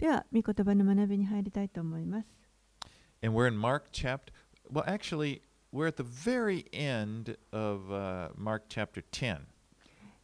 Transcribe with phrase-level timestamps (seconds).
[0.00, 2.26] では、御言葉の学びに入りたいと思います。
[3.22, 4.32] And we're in Mark chapter.
[4.72, 5.42] Well, actually,
[5.74, 9.40] we're at the very end of uh, Mark chapter 10.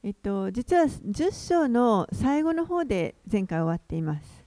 [0.03, 4.47] えっと、実は10章の最後の方で前回終わっています。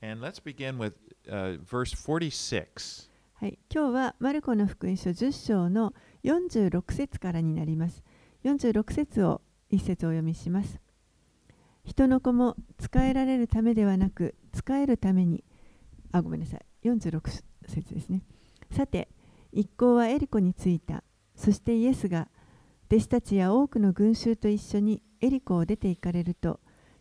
[0.00, 0.94] And let's begin with
[1.28, 3.10] uh, verse 46.
[3.34, 5.92] はい、今日はマルコの福音書10章の
[6.24, 8.02] 46節からになります。
[8.42, 10.80] 46節を一節お読みします。
[11.86, 15.44] 人の子も使えられるためではなく、使えるために、
[16.10, 17.20] あ、ごめんなさい、46
[17.68, 18.22] 節ですね。
[18.72, 19.08] さて、
[19.52, 21.04] 一行はエリコに着いた。
[21.36, 22.28] そしてイエスが、
[22.90, 26.58] 弟子たちや多くの群衆と一緒にエリコを出て行かれると、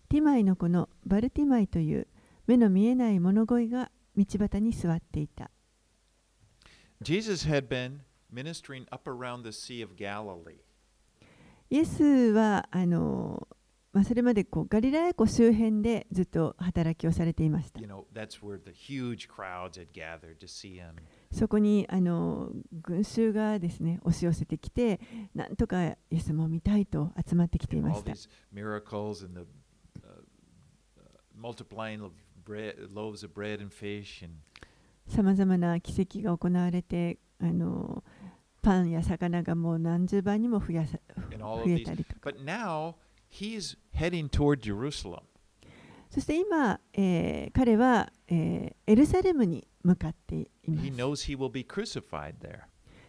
[0.08, 2.08] ティマイの子のバルティマイという
[2.45, 5.50] 目の見えない物乞いが道端に座っていた。
[7.02, 10.59] Jesus had been ministering up around the Sea of Galilee.
[11.72, 13.48] イエスはあの、
[13.95, 17.80] まあ、それまでこうガリラヤ湖周辺でずっと働きをされていました。
[21.31, 25.00] そこにあの群衆がですね押し寄せてきて、
[25.33, 28.11] なんとかイエス様見たいと集まってきていました。
[35.08, 38.03] さまざまな奇跡が行われて、あの
[38.61, 42.31] パンや魚がもう何十倍にも増や増えたりとか。
[43.34, 45.23] But now he's heading toward Jerusalem.
[46.11, 50.97] そして今、えー彼は、えーエルサレムに向かっていま He す。
[50.97, 52.62] knows he will be crucified there.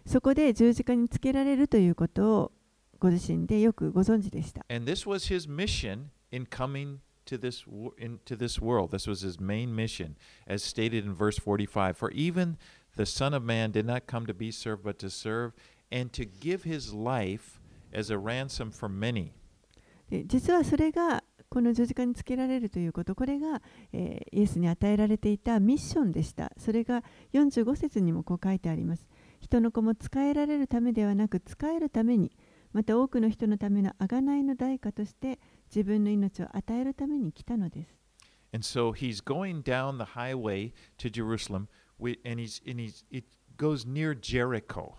[0.06, 2.52] そこで十字架につけられるということを
[3.00, 4.66] ご自身でよくご存知でした。
[4.70, 8.90] And this was his mission in coming to this wo- into this world.
[8.96, 10.16] This was his main mission,
[10.48, 11.96] as stated in verse 45.
[11.98, 12.58] For even
[12.96, 15.54] the Son of Man did not come to be served, but to serve,
[15.92, 17.60] and to give his life
[17.92, 19.34] as a ransom for many.
[20.27, 23.63] 実はそれがこの十字架につけられるということこれが、
[23.93, 26.53] えーイエスに与えられていたミッションでした。
[26.59, 29.07] それが45節にもこう書いてあります。
[29.41, 32.33] 人の子も使えられるためではなく使えるために
[32.73, 35.39] また多くの人のための贖いの代価として
[35.75, 37.97] 自分の命を与えるために来たのです。
[38.53, 41.69] And so he's going down the highway to Jerusalem,
[41.99, 44.95] and he's and he's it goes near Jericho.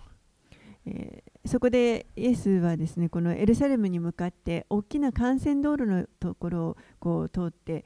[0.87, 7.85] えーそこでイエスはですねこのエルサレムに向かって大きな幹線道路のところをこう通って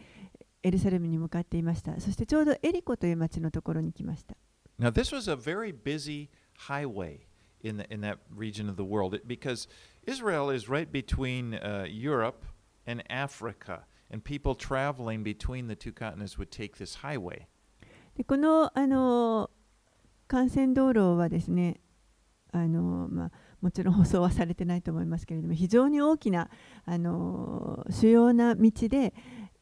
[0.64, 4.36] エルサレムに向かっていましたそしてちょうどエリコという町のところに来ました
[4.80, 6.30] Now, this was a very busy
[6.68, 7.20] highway
[7.62, 9.68] in, the, in that region of the world it- because
[10.08, 12.44] Israel is right between uh, Europe
[12.88, 17.46] and Africa, and people traveling between the two continents would take this highway.
[18.18, 19.52] でこのあの
[20.32, 21.80] 幹線道路はですね
[22.54, 23.32] あのまあ、
[23.62, 26.50] もちろん舗装はされてないと思いますけれども非常に大きな
[26.86, 29.14] あの主要な道で、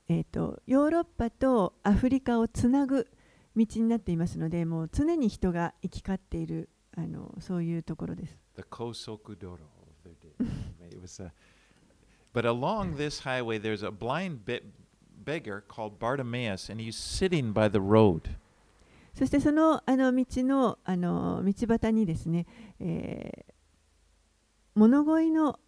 [0.07, 3.07] えー、とヨーロッパとアフリカをつなぐ
[3.55, 8.37] 道になっていますのでもう常に人が行き交っているあのそういうところです。
[8.69, 9.63] 高速道路
[12.33, 14.61] But along this highway, there's a blind be
[15.25, 18.35] beggar called Bartimaeus, and he's sitting by the road.
[19.19, 22.47] そしてそのあの道のあの道端にですね、
[22.79, 23.53] えー
[24.75, 25.59] 物乞いの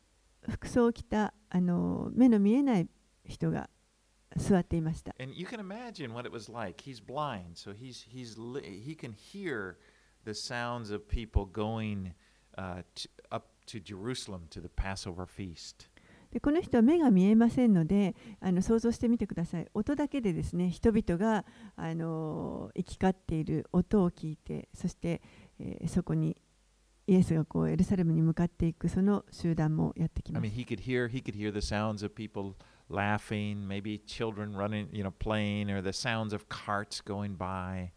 [0.47, 2.87] 服装を着たあの目の見えない
[3.25, 3.69] 人が
[4.37, 5.13] 座っていました。
[5.19, 6.81] And you can imagine what it was like.
[6.81, 9.75] He's blind, so he's he's li- he can hear
[10.23, 12.13] the sounds of people going
[12.57, 15.89] uh, to, up to Jerusalem to the Passover feast.
[16.31, 19.67] でこの人は目が見えませんのであの想像してみてください。
[19.73, 25.21] 音だけでですね人々があの行き交っている音を聞いてそして、
[25.59, 26.37] えーそこに
[27.07, 30.55] イエスがこうエルサレムに向かっていくその集団もやってき I ま mean, す。
[30.55, 32.53] he could hear he could hear the sounds of people
[32.89, 37.89] laughing, maybe children running, you know, playing, or the sounds of carts going by.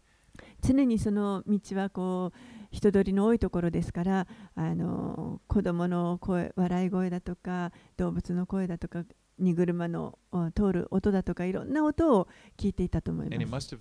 [0.62, 2.38] 常にその道はこう
[2.74, 4.26] 人通りの多いところですから
[4.56, 9.04] あの子供の声笑い声だとか動物の声だとか
[9.38, 13.76] 荷車のお通る音だとかいろんな音を聞いていたと思います.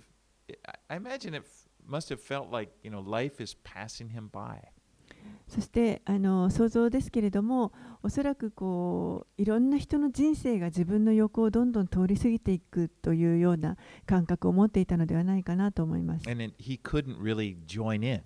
[5.48, 7.72] そしてあの想像ですけれども
[8.02, 13.76] おそらくこういろんな人の人生が自分の横をどんどん通り過ぎていくというような
[14.06, 18.22] 感覚を持っていたのではないかなと思います And he couldn't really join in.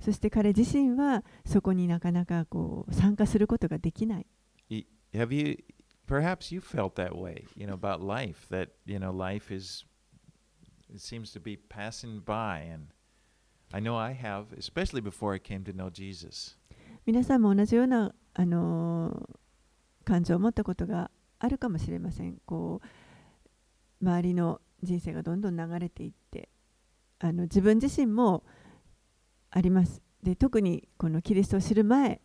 [0.00, 4.26] そして彼自身はそこになかなかこう参加することができない
[5.14, 5.56] Have you,
[6.06, 9.86] perhaps you felt that way, you know, about life, that, you know, life is,
[10.92, 12.60] it seems to be passing by.
[12.60, 12.88] And
[13.72, 16.58] I know I have, especially before I came to know Jesus.
[17.06, 19.46] 皆さんも同じような、あのー
[20.06, 21.10] 感情を持ったことが
[21.40, 26.48] あるかもしれませんこう周りの人生がどんどん流れていって
[27.18, 28.44] あの自分自身も
[29.56, 32.20] ありますで特にこのキリストを知る前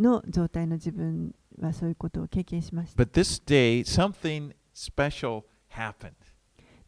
[0.00, 6.12] の状態の自分はそういうことを経験しました But this day, something special happened.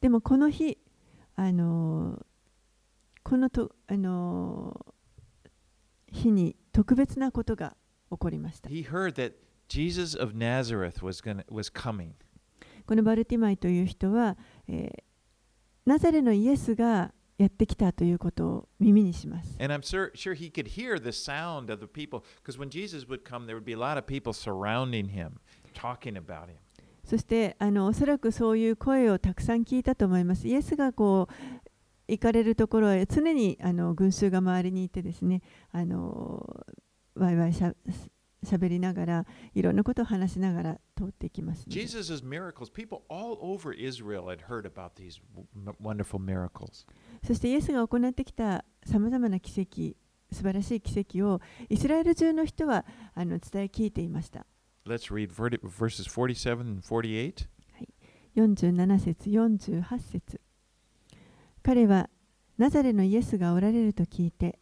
[0.01, 0.79] でもこの日
[1.37, 2.21] あの
[3.23, 4.85] このとあの
[6.11, 7.77] 日に特別なことが
[8.11, 9.35] 起こりました He heard that
[9.69, 12.11] Jesus of Nazareth was, gonna, was coming.
[12.85, 14.37] このバルティマイという人は、
[14.67, 15.03] えー
[15.87, 19.57] ナザレのイエスがやってきたということを耳にします。
[27.05, 30.49] そして、あのおそらくそういう声をたくさん聞いたと思います。
[30.49, 31.35] イエスがこう
[32.09, 35.43] 行かれるところは常にあの群衆が周りにいてですね、
[35.73, 36.65] あの
[37.15, 37.75] ワイワイしゃ
[38.45, 45.21] しゃべりながらいろんなことを話しながら通っていきますので、Jesus' miracles, people all over Israel had heard about these
[45.83, 46.87] wonderful miracles.
[47.27, 49.97] そしてイエスが行ってきたさまざまな奇跡、
[50.35, 54.47] 素晴らしい奇跡をイスラエル中の人はあの伝え聞いていました。
[54.87, 57.49] Let's read verses 47 and 48.
[58.37, 60.41] 47節48節
[61.63, 62.11] 彼は
[62.59, 64.59] ナザレのイエスがおられると聞いて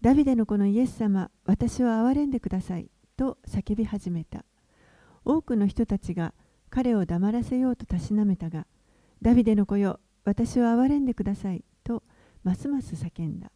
[0.00, 4.44] ダビデの子のイエス様私を憐れんでくださいと叫び始めた
[5.24, 6.34] 多くの人たちが
[6.70, 8.66] 彼を黙らせようとたしなめたが
[9.22, 12.02] ダビデの子よ私を憐れんでくださいと
[12.44, 13.50] ますます叫んだ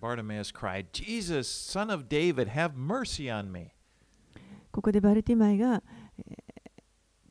[0.00, 3.72] Bartimaeus cried, Jesus, son of David, have mercy on me.
[4.70, 5.82] ここでバルティマイが、
[6.18, 6.48] えー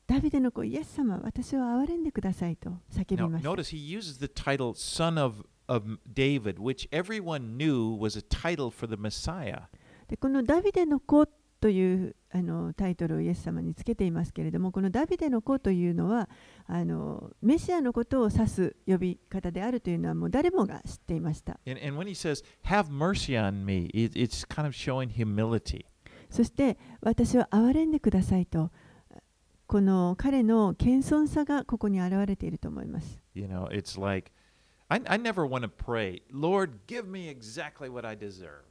[0.08, 7.94] ダビデの子イエス様私を憐れんでくださいと叫び Now, ました notice he uses the title son of, of David, which everyone knew
[8.00, 9.64] was a title for the Messiah.
[10.08, 11.28] でこのダビデの子
[11.60, 16.30] というあのタイトルをイエス様につけていますけれどもこのダビデの子というのは
[16.68, 21.60] あのメシアのことを指す呼び方であるというのはもう誰もが知っていました。
[26.30, 28.70] そして私は憐れんでくださいと
[29.66, 33.20] この彼の謙遜さがここに表れていると思います。
[33.34, 34.32] You know, it's like
[34.90, 38.67] I, I never want to pray, Lord, give me exactly what I deserve.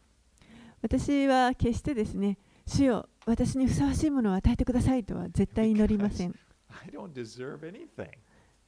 [0.83, 6.35] 私は決してですね、主よ私にふさわしいものを与えてくださいとは絶対に祈りません。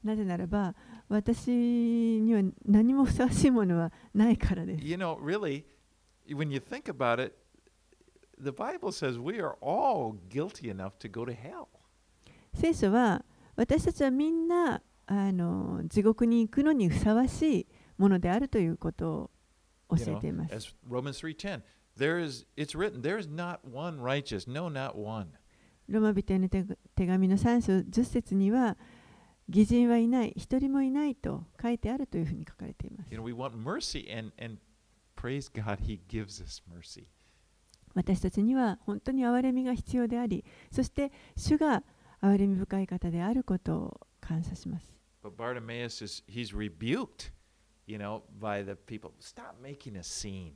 [0.03, 0.75] なぜならば、
[1.09, 4.85] 私には何もふさわしいものはないからです。
[12.55, 13.25] 聖書は
[13.57, 17.67] 私たちはみんなあの地獄に行くのにふさわしい
[17.97, 19.31] ものであるということ
[19.89, 20.55] を教えています。
[21.99, 25.29] There is it's written, there is not one righteous, no not one.
[25.89, 26.65] ローマ人への手
[26.95, 28.77] 手紙の3章10節には
[29.49, 33.19] 義人はいない、一人もいないと書いてあるというふうに書かれています You。
[33.19, 34.59] know, we want mercy and and
[35.17, 37.07] praise God he gives us mercy.
[37.95, 41.83] 私たちには本当に憐れみが必要であり、そして主が
[42.21, 44.95] 憐れみ深い方であることを感謝します。
[45.25, 47.33] But Bartimaeus is he's rebuked,
[47.87, 49.13] you know, by the people.
[49.19, 50.53] Stop making a scene.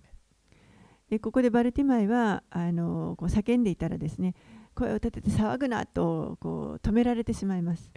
[1.18, 4.34] ここでバルティマイはあのこう叫んでいたらですね、
[4.74, 7.90] 声を立てて騒ぐなとこう止められてしまいます。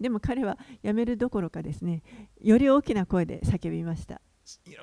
[0.00, 2.02] でも彼はやめるどころかですね、
[2.40, 4.20] より大きな声で叫びました。
[4.64, 4.78] You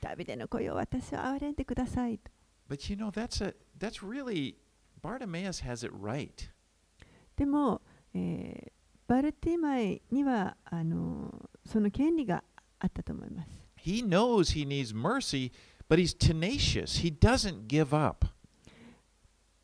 [0.00, 2.20] ダビデの声を私は憐れんでください。
[2.68, 4.56] But you know, that's a, that's really,
[5.00, 6.50] Bartimaeus has it right.
[7.36, 7.80] でも、
[8.12, 8.72] え
[9.06, 12.42] バルティマイにはあのその権利が
[12.78, 13.48] あったと思います。
[13.78, 15.52] He knows he needs mercy,
[15.88, 17.02] but he's tenacious.
[17.02, 18.26] He doesn't give up.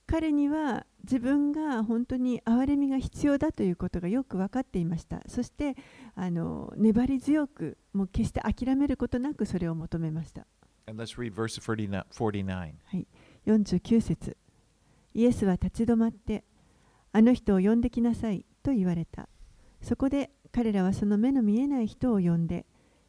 [0.06, 5.22] 彼には自分が本当に憐れみが必要だということがよく分かっていました。
[5.26, 5.74] そして
[6.14, 10.46] あの粘り強く、もう決して諦めることなくそれを求めました。
[10.86, 12.04] And let's read verse 49.
[12.10, 13.06] 49.
[13.46, 14.36] 49節
[15.14, 16.44] イエスは立ち止まって、
[17.12, 19.28] あの人を呼んできなさいと言われた。
[19.82, 22.66] そこで彼らはその目の見えない人を呼んで、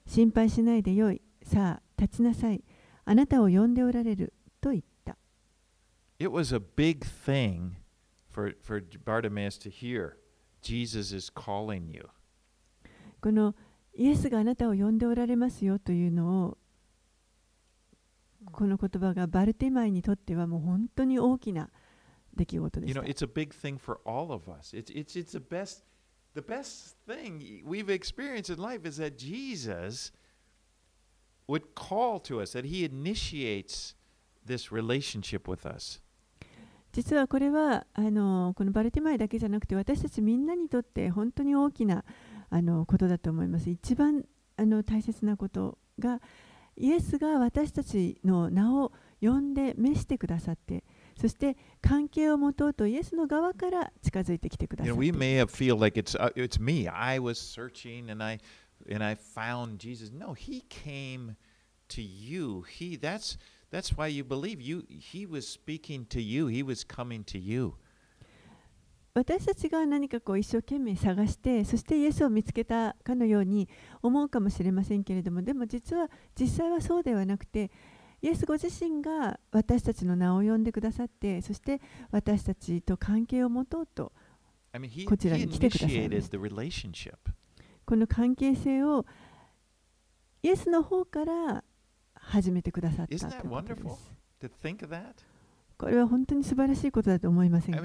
[0.08, 2.64] 心配しないでよい、さあ立ちなさい、
[3.06, 5.18] あなたを呼んでおられると言った。
[6.20, 7.74] It was a big thing
[8.30, 10.14] for, for Bartimaeus to hear.
[10.62, 12.08] Jesus is calling you.
[13.22, 13.56] この
[13.94, 16.58] イエスがあなたを呼んでおられますよというのを、
[18.52, 21.70] この言葉がバルティマイにとってはもう本当に大きな
[22.36, 23.08] 出来事で You し know, た。
[23.08, 24.76] it's a big thing for all of us.
[24.76, 25.84] It's, it's, it's the best
[26.34, 30.12] the best thing we've experienced in life is that Jesus
[31.48, 33.96] would call to us, that he initiates
[34.46, 36.02] this relationship with us.
[36.92, 42.06] 実はこれはあのこのバルティマイだけじゃなくて私たちみんなにとって本当に大きな
[42.52, 43.70] あのことだと思います。
[43.70, 44.24] 一番
[44.58, 46.22] あの大切なことが
[46.78, 50.84] イエスが私たちの名を呼んで召してくださって
[51.20, 56.88] そして関係を持とうとイエスの側から近づいてきてくだ You さ know, っ we て may have feel like it's uh, it's me.
[56.88, 58.40] I was searching and I
[58.90, 60.12] and I found Jesus.
[60.12, 61.36] No, he came
[61.90, 62.64] to you.
[62.64, 63.38] He that's
[63.72, 66.48] that's why you believe you he was speaking to you.
[66.48, 67.76] He was coming to you.
[69.16, 73.70] 私たちが何かこう一生懸命探してそしてイエスを見つけたかのように
[74.02, 77.70] 思うかもしれませんけれどもでも実は実際はそうではなくて
[78.24, 84.14] イエスご自身が私たちの名を呼んでくださって、そして私たちと関係を持とうと、
[85.06, 86.22] こちらに来てくださいま、
[87.86, 89.06] この関係性を
[90.42, 91.66] イエスの方から
[92.16, 93.20] 始めてくださったこ。
[95.88, 97.82] れは本当に素晴らしいことだと思いませんか？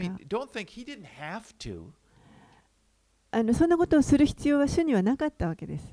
[3.33, 5.85] あのそんなことをする必要は主にはなかったわけです。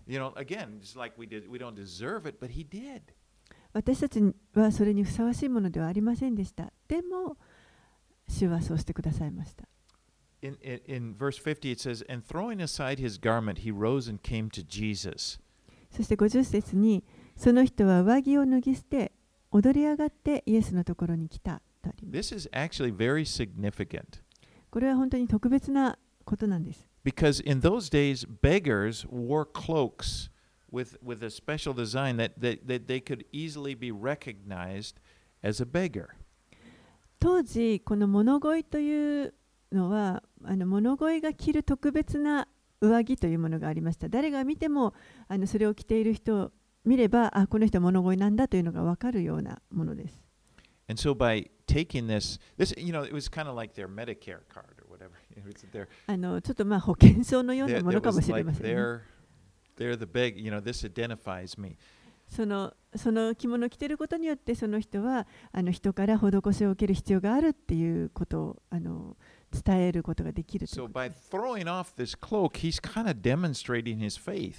[3.75, 4.21] 私たち
[4.53, 6.71] はそれにふさわしいものではありませんでした。
[6.87, 7.35] でも、
[8.25, 9.67] 主はそうしてくださいました。
[10.41, 14.49] In, in, in verse 50, it says, And throwing aside his garment, he rose and came
[14.51, 15.41] to Jesus.
[15.91, 17.03] そして50節に、
[17.35, 19.11] その人は上着を脱ぎ捨て、
[19.51, 22.33] 踊り上がってイエスのところに来たとあります。
[22.33, 24.21] This is actually very significant
[24.71, 26.87] これは本当に特別なことなんです。
[27.03, 30.29] because in those days, beggars wore cloaks
[30.71, 34.95] with, with a special design that, that, that they could easily be recognized
[35.43, 36.09] as a beggar.
[37.19, 39.33] 当時、この物乞いという
[39.71, 42.47] のは、あの物乞いが着る特別な
[42.81, 44.09] 上着というものがありました。
[44.09, 44.93] 誰が見ても
[45.27, 46.51] あのそれを着ている人を
[46.83, 50.21] 見れば、あ、この人は物乞いなんだというのが分かるようなものです。
[50.87, 54.77] And so by taking this, this you know, it was kind of like their Medicare card
[54.79, 55.13] or whatever.
[55.35, 58.73] Know, it's their, あのちょっとまあ保険証のよう their- なものかも was しれ like ません、ね。
[58.73, 58.99] they're,
[59.77, 61.77] they're the beg, you know, this identifies me.
[62.27, 69.15] そのその着物を着ていることによってその人はあの人から施しを受ける必要があるっていうことをあの
[69.51, 74.55] 伝えることができるという So こと by です throwing off this cloak, he's kind of demonstrating his faith.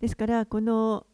[0.00, 1.06] ですからこの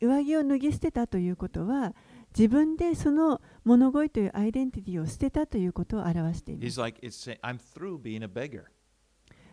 [0.00, 1.94] 上着を脱ぎ捨てたということは
[2.36, 6.80] 自分でその物乞いというアイデンティティを捨てたということを表していま He's す。
[6.80, 8.64] like, it's I'm through being a beggar.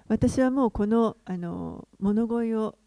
[0.07, 2.77] 私はもうこのあの物乞いを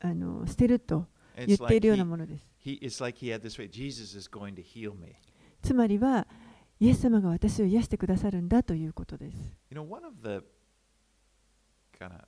[0.00, 2.46] あの捨てると言っているようなものです。
[5.62, 6.26] つまりは
[6.80, 9.56] イエス様が私を癒してくださるんだということです。
[9.70, 10.44] You know, one of the
[11.98, 12.24] kind of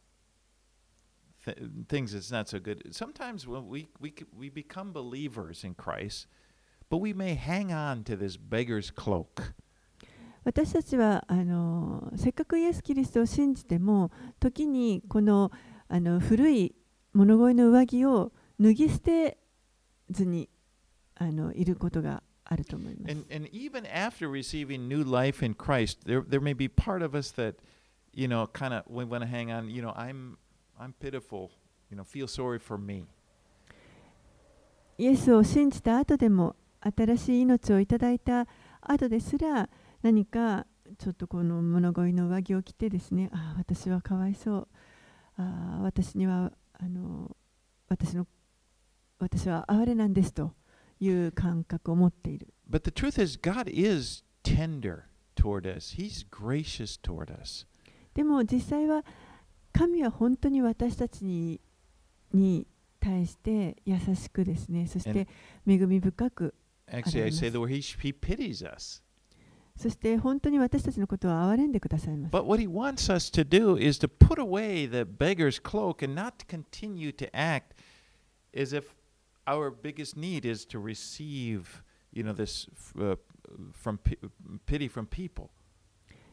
[1.44, 1.58] th-
[1.88, 2.92] things that's not so good.
[2.92, 6.28] Sometimes when we, we we become believers in Christ,
[6.88, 9.54] but we may hang on to this beggar's cloak.
[10.46, 15.50] 私たちはあのせっかくイエス・キリストを信じても時にこの
[15.88, 16.76] あの古い
[17.12, 19.38] 物乞いの上着を脱ぎ捨て
[20.08, 20.48] ずに
[21.16, 23.12] あのいることがあると思います。
[23.12, 27.34] And and even after receiving new life in Christ, there there may be part of us
[27.34, 27.56] that,
[28.14, 29.68] you know, kind of we want to hang on.
[29.68, 30.36] You know, I'm
[30.78, 31.50] I'm pitiful.
[31.90, 33.06] You know, feel sorry for me.
[34.96, 38.46] イエスを信じた後でも新しい命をいただいた
[38.80, 39.68] 後ですら
[40.02, 40.66] 何か
[40.98, 44.68] ちょっとこの物乞いの上着を着てですねああ私はかわいそう
[45.36, 47.36] ああ私にはあの
[47.88, 48.26] 私の
[49.18, 50.52] 私は哀れなんですと
[51.00, 55.04] いう感覚を持っている But the truth is, God is tender
[55.36, 55.94] toward us.
[55.96, 57.66] He's gracious toward us.
[58.14, 59.04] でも実際は
[59.72, 61.60] 神は本当に私たちに
[62.32, 62.66] に
[62.98, 65.28] 対して優しくですねそして
[65.66, 66.54] 恵み深く
[66.88, 69.02] Actually, I say the word he, he pities us.
[69.76, 76.02] そして本当に私たちのことを憐れんでくださいます But what he wants us to do is to put away the beggar's cloak
[76.04, 77.74] and not continue to act
[78.54, 78.94] as if
[79.46, 82.66] our biggest need is to receive, you know, this
[82.98, 83.16] uh,
[83.72, 84.16] from pi-
[84.66, 85.50] pity from people.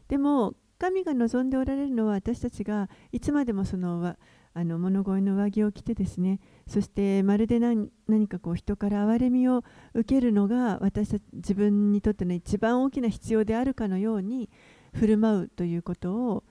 [0.08, 4.16] でも神が望んでおられるのは私たちがいつまでもそのわ
[4.56, 14.48] あの物乞いの上着を着てですねそしてまるで何何かこう人から憐れみを受けるのが私たち自分にとっての一番大きな必要であるかのように
[14.94, 16.44] 振る舞うということを、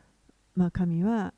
[0.53, 1.33] まあ、神は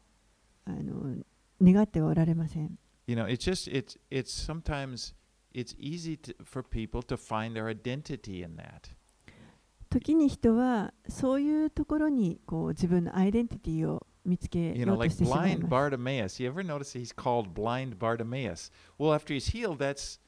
[0.65, 1.23] あの
[1.61, 2.77] 願ってはおられません。
[3.07, 5.13] You know, it's just it's it's sometimes
[5.53, 8.95] it's easy to, for people to find their identity in that.
[9.91, 15.73] 時に人はそういうところにこう自分のアイデンティティを見つけ You よ know, うと like してしまい blind ます。
[15.73, 16.43] Bartimaeus.
[16.43, 18.71] You ever notice he's called blind Bartimaeus?
[18.97, 20.19] Well, after he's healed, that's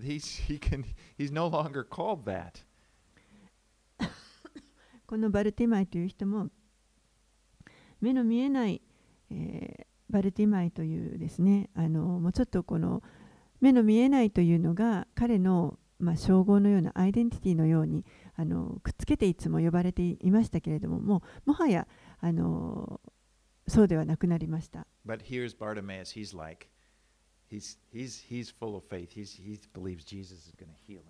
[0.00, 0.84] he's he can
[1.16, 2.64] he's no longer called that.
[5.06, 6.50] このバルティマイという人も
[8.00, 8.82] 目の見えない、
[9.30, 13.02] えーバルティマイというですねあのもうちょっとこの
[13.60, 18.04] 目の見えないというのが彼の、まあ、称号のようなアイデンティティのように
[18.36, 21.88] あのくっつけていつも呼ばれていましたけれどももうもはや
[22.26, 23.00] あの
[23.68, 24.86] そうではなくなりました。
[25.06, 26.14] But here's Bartimaeus.
[26.18, 26.68] He's like,
[27.50, 29.10] he's he's he's full of faith.
[29.10, 31.02] He's he believes Jesus is going to heal him.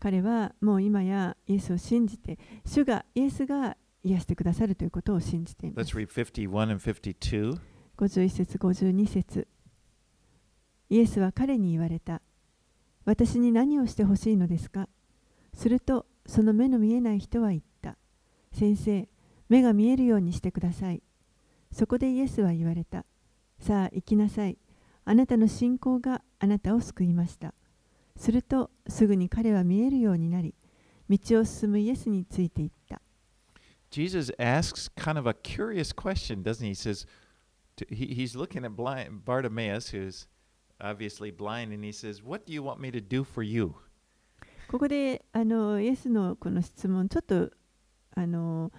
[0.00, 5.96] 彼はもう今やイエスを信じて主がイエスが癒してくださるということを信じていま Let's す。
[5.96, 7.58] read 51 and 52.
[7.96, 9.46] 51節52節
[10.90, 12.20] イエスは彼に言われた。
[13.04, 14.88] 私に何をしてほしいのですか？
[15.54, 17.96] するとその目の見えない人は言った。
[18.52, 19.08] 先生、
[19.48, 21.02] 目が見えるようにしてください。
[21.72, 23.04] そこでイエスは言われた。
[23.58, 24.58] さあ行きなさい。
[25.04, 27.54] あなたの信仰があなたを救いました。
[28.16, 30.54] するとすぐに彼は見えるようになり、
[31.08, 33.00] 道を進むイエスについていった。
[33.90, 36.70] Jesus asks kind of a curious question, doesn't he?
[36.70, 37.06] He says,
[37.76, 40.26] to, he, he's looking at blind Bartimaeus, who's
[40.80, 43.74] obviously blind, and he says, What do you want me to do for you?
[44.68, 47.50] ここであのイエスのこの質問、ちょっと
[48.16, 48.72] あの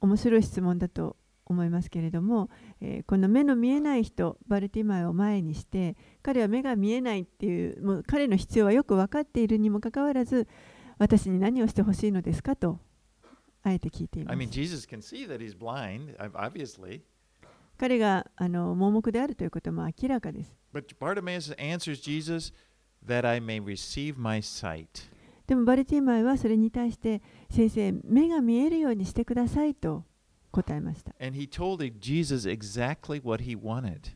[0.00, 2.50] 面白い質問だと思いますけれども、
[2.80, 10.46] えーこの目の見えない人、バルティマイを前にして、彼は目が見えないっていう、もう彼の必要はよく分かっているにもかかわらず、
[10.98, 12.78] 私に何をしてほしいのですかと、
[13.62, 14.42] あえて聞いていま I す。
[14.44, 17.00] mean, Jesus can see that he's blind, ob- obviously,
[17.78, 20.54] 彼があの盲目であるということも明らかです。
[20.74, 22.52] but Bartimaeus answers Jesus,
[23.06, 25.08] That I may receive my sight.
[25.48, 30.04] でもバルティマイはそれに対して、先生、目が見えるようにしてくださいと
[30.52, 31.14] 答えました。
[31.18, 34.12] And he told Jesus exactly what he wanted.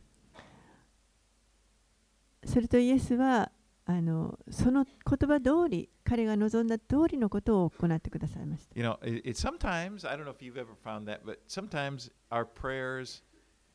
[2.44, 3.50] するとイエスは
[3.86, 8.78] あのその言葉通り彼が望んだ通りのことを行ってくださいました。
[8.78, 12.44] You know, it, it sometimes, I don't know if you've ever found that, but sometimes our
[12.44, 13.22] prayers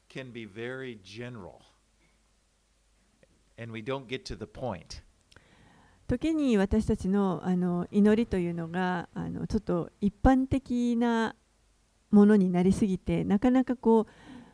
[0.09, 1.61] can be very general
[3.57, 5.01] and we don't get to the point.
[6.07, 11.35] 時に私たちのあの祈りというのがあのちょっと一般的な
[12.11, 14.07] ものになりすぎてなかなかこう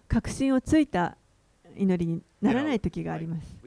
[0.07, 1.15] 確信をついた
[1.77, 3.55] 祈りにならない時があります。
[3.55, 3.61] Oh,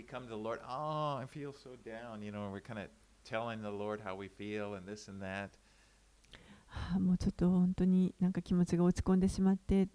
[7.01, 9.89] もうちょっと本当になんか気持ちが落ち込んでしまって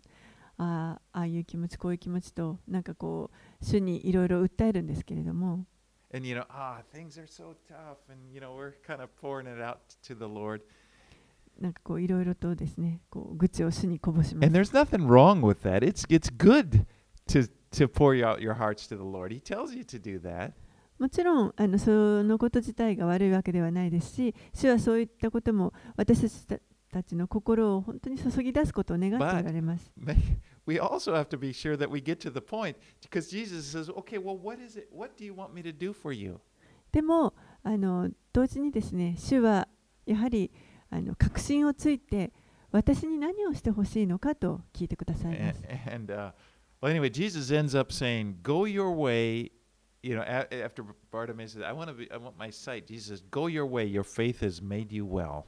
[0.57, 3.29] ああああいう気持ちこういう気持ちとなんかこ
[3.61, 5.65] う主にいろいろ訴えるんですけれども
[6.13, 9.47] And, you know, ah, things are so tough, and, you know, we're kind of pouring
[9.47, 10.61] it out to the Lord.
[11.59, 14.71] なんかこういろいろとですねこう愚痴を主にこぼしま And す。
[14.71, 15.85] there's nothing wrong with that.
[15.85, 16.85] It's, it's good
[17.27, 19.31] to, to pour out your hearts to the Lord.
[19.31, 20.53] He tells you to do that.
[20.97, 21.91] もちろんあのそ
[22.23, 29.91] のこと自体が悪いわけではないですし主はそういったことも私たちたちの心を本当に注ぎ出すことを願っておられます。
[29.99, 30.15] But
[30.66, 33.88] we also have to be sure that we get to the point because Jesus says,
[33.90, 34.88] okay, well, what is it?
[34.90, 36.40] What do you want me to do for you?
[36.92, 39.68] でもあの同時にですね主は
[40.06, 40.50] やはり
[40.90, 42.32] あの確信をついて
[42.70, 45.90] 私に何をしてほしいのかと聞いてくださいま And, す。
[45.94, 46.32] and uh,
[46.80, 49.50] well, anyway, Jesus ends up saying, go your way.
[50.02, 52.86] You know, a- after Bartimaeus says, I want to be, I want my sight.
[52.86, 53.84] Jesus says, go your way.
[53.86, 55.46] Your faith has made you well.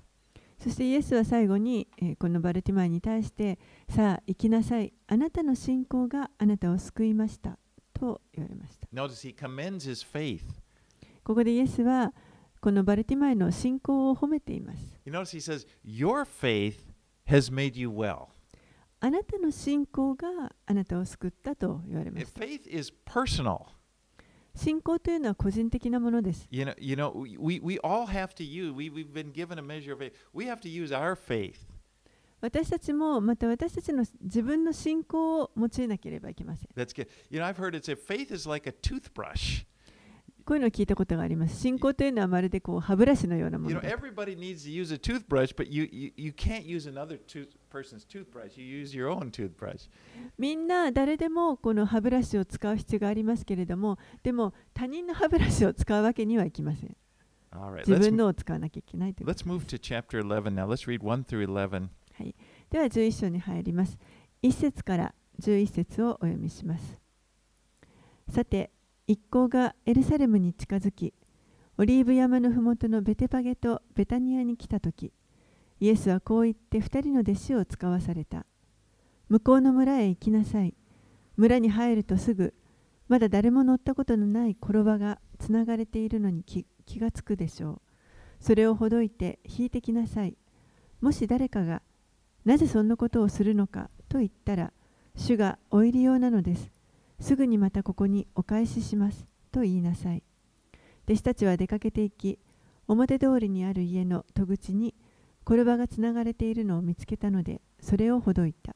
[0.63, 7.57] そしてイエスは最後に、えーこのバルティマイに対してさあ行きなさいあなたの信仰があなたを救いました
[7.93, 8.87] と言われました。
[8.93, 10.41] Notice he commends his faith.
[11.25, 12.13] ここでイエスは
[12.61, 15.01] このバルティマイの信仰を褒めています。
[15.03, 16.85] You notice he says, your faith
[17.27, 18.27] has made you well.
[19.01, 22.33] あなたの信仰があなたを救ったと言われま If す。
[24.55, 26.47] 信仰というのは個人的なものです。
[32.39, 36.69] 私たちも、また私たちの自分の信仰を用いなければいけません。
[37.29, 37.71] You know, heard、
[40.45, 41.61] こういうのを聞いたことがあります。
[41.61, 43.91] 信仰というのはまるでこう歯ブラシのようなものです。
[43.91, 43.91] You
[47.73, 48.55] person's toothbrush.
[48.57, 49.89] You use your own toothbrush.
[50.37, 56.95] みんな誰でもこの歯ブラシを使う必要がありますけれども、でも他人の歯ブラシを使うわけにはいきません。
[57.51, 60.65] Right, 自分のを使わなきゃいけないということ let's move to chapter 11 now.
[60.67, 61.89] Let's read 1 through 11.
[62.69, 63.97] では11章に入ります。
[64.43, 66.97] 1節から11節をお読みします。
[68.29, 68.71] さて、
[69.07, 71.13] 一行がエルサレムに近づき、
[71.77, 75.11] オリーブ山のふもとのベテパゲとベタニアに来たとき、
[75.83, 78.45] イエスはこう言って二人の弟子を使わされた。
[79.27, 80.73] 向こうの村へ行きなさい。
[81.35, 82.53] 村に入るとすぐ、
[83.09, 87.81] まだ誰も乗ったことのない転ばがつながれているのに気気がつくでしょう。
[88.39, 90.37] それをほどいて引いてきなさい。
[91.01, 91.81] もし誰かが
[92.45, 94.71] なぜそんなことをするのかと言ったら
[95.17, 96.71] 主がお入り用なのです
[97.19, 100.23] すぐにまたここにお返ししますと言いなさい
[101.07, 102.39] 弟子たちは出かけて行き
[102.87, 104.95] 表通りにある家の戸口に
[105.45, 108.75] 転ばがつながれているのを見つけたのでそれをほどいた。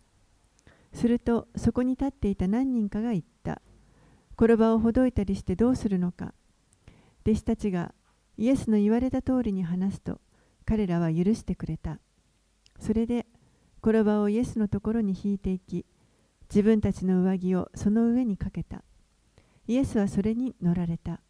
[0.94, 3.62] するとそこに立っていた何人かが言った。
[4.34, 6.34] 転ばをほどいたりしてどうするのか。
[7.26, 7.94] 弟子たちが
[8.38, 10.22] イエスの言われた通りに話すと
[10.66, 12.00] 彼らは許してくれた。
[12.80, 13.26] それで
[13.82, 15.86] 転ばをイエスのところに引いていき
[16.50, 18.84] 自分たちの上着をその上にかけた。
[19.68, 21.22] イエスはそれに乗られた。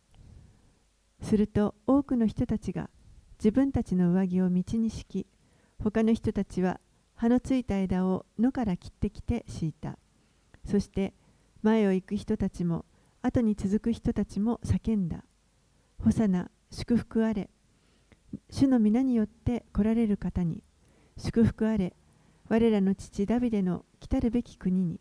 [1.21, 2.89] すると多くの人たちが
[3.38, 5.28] 自分たちの上着を道に敷き
[5.84, 6.80] 他の人たちは
[7.15, 9.97] 葉のついた枝を野から切ってきて敷いた。
[10.65, 11.13] そして
[11.63, 12.86] 前を行く人たちも
[13.21, 15.23] 後に続く人たちも叫んだ。
[16.04, 17.50] ホサナ祝福あれ。
[18.50, 20.63] 主の皆によって来られる方に。
[21.17, 21.95] 祝福あれ。
[22.50, 25.00] 我らの父ダビデの来たるべき国に。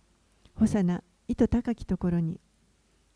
[0.54, 2.40] ホサナ意図高きところに。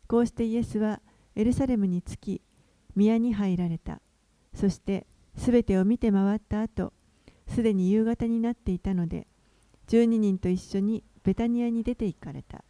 [0.07, 1.01] こうしてイエスは
[1.35, 2.41] エルサレムに着き
[2.95, 4.01] 宮に入られた。
[4.53, 6.93] そしてすべてを見て回った後
[7.47, 9.27] すでに夕方になっていたので
[9.87, 12.63] 12人と一緒にベタニアに出て行かれた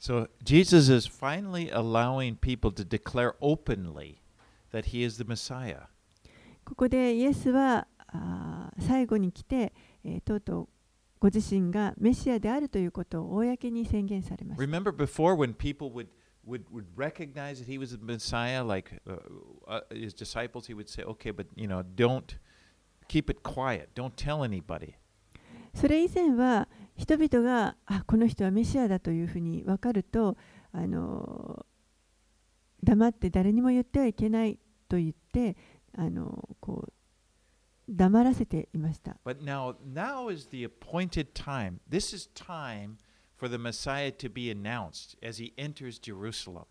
[0.00, 4.16] So Jesus is finally allowing people to declare openly
[4.72, 5.88] that he is the Messiah.
[6.64, 7.86] ここでイエスは
[8.78, 10.68] 最後に来て、えーとうとう
[11.20, 16.06] ご自身がメシアであるということを公に宣言されました Remember before when people would
[16.44, 19.16] would, would recognize that he was the Messiah, like uh,
[19.68, 22.36] uh, his disciples, he would say, "Okay, but you know, don't
[23.08, 23.90] keep it quiet.
[23.94, 24.94] Don't tell anybody."
[25.74, 30.36] それ以前は人々があこの人はメシアだというふうに分かると
[30.72, 31.64] あの
[32.82, 35.56] 黙って誰にも言ってはいけないと言って
[35.96, 36.92] あのこう
[37.88, 39.16] 黙らせていました。
[39.24, 41.78] But now, now is the appointed time.
[41.88, 42.96] This is time
[43.40, 46.66] for the Messiah to be announced as he enters Jerusalem.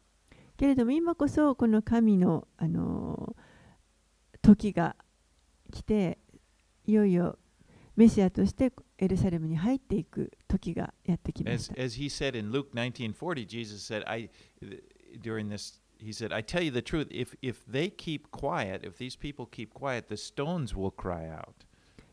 [0.56, 3.36] けれども今こそこの神のあの
[4.42, 4.96] 時が
[5.72, 6.20] 来て
[6.86, 7.40] いよいよ
[7.96, 14.30] メシアとしてエルサレムに入っていく時がやってきました As, as he said in Luke 19:40, Jesus said, "I
[15.22, 18.98] during this he said, I tell you the truth, if if they keep quiet, if
[18.98, 21.66] these people keep quiet, the stones will cry out."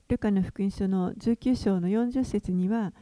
[0.08, 2.94] ルカの福音書の19章の40節には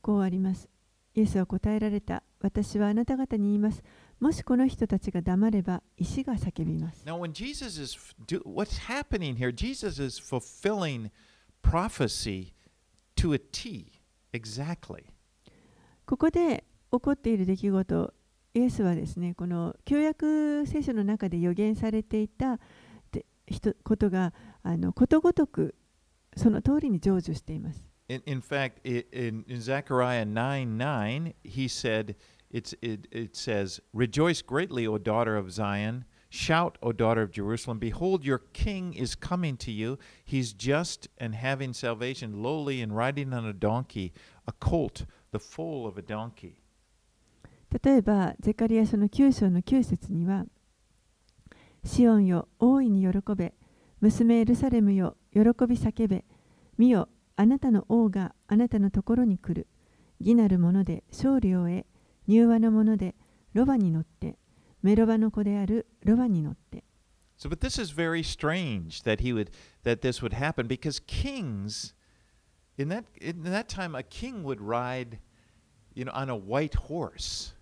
[0.00, 0.68] こうあります。
[1.14, 2.22] イエスは答えられた。
[2.40, 3.82] 私はあなた方に言います。
[4.20, 7.04] もしこの人たちが黙れば石が叫びます。
[7.04, 7.96] Now, when Jesus is
[8.44, 11.10] what's happening here, Jesus is fulfilling
[11.62, 12.52] prophecy
[13.16, 13.86] to a T,
[14.32, 15.04] exactly.
[16.06, 18.14] ここで起こっている出来事、
[18.54, 22.58] イエスはですね、この旧約聖書の中で予言されていた
[23.84, 25.74] ことがあのことごとく
[26.36, 27.89] その通りに成就しています。
[28.09, 32.15] In, in fact, i in, in Zechariah 9 9, he said,
[32.51, 36.05] it's, it, it says, Rejoice greatly, O daughter of Zion.
[36.29, 37.79] Shout, O daughter of Jerusalem.
[37.79, 39.97] Behold, your king is coming to you.
[40.23, 44.13] He's just and having salvation, lowly and riding on a donkey,
[44.47, 46.61] a colt, the foal of a donkey.
[47.83, 50.45] 例えば、ゼカリア書の9章の9節には、
[51.83, 53.53] シオンよ、大いに喜べ、
[53.99, 56.23] 娘エルサレムよ、喜び叫べ、
[56.77, 57.09] 見よ、
[57.40, 59.66] あなたの王があなたのところに来る。
[60.20, 61.86] 義なるもので勝利を得、
[62.28, 63.14] 柔和なもので
[63.54, 64.36] ロバに乗って、
[64.82, 66.84] メロバの子であるロバに乗って。
[67.38, 69.50] So, but this is very strange that he would
[69.84, 71.94] that this would happen because kings,
[72.76, 75.18] in that in that time, a king would ride,
[75.94, 77.54] you know, on a white horse.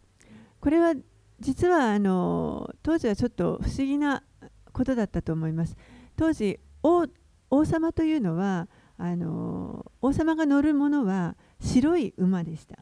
[0.61, 0.95] これは
[1.39, 4.25] 実はあの当時はちょっと不思議な
[4.73, 5.77] ことだったと思います。
[6.17, 7.07] 当時王
[7.49, 8.67] 王様というのは
[9.01, 12.77] あの王様が乗るものは白い馬でした。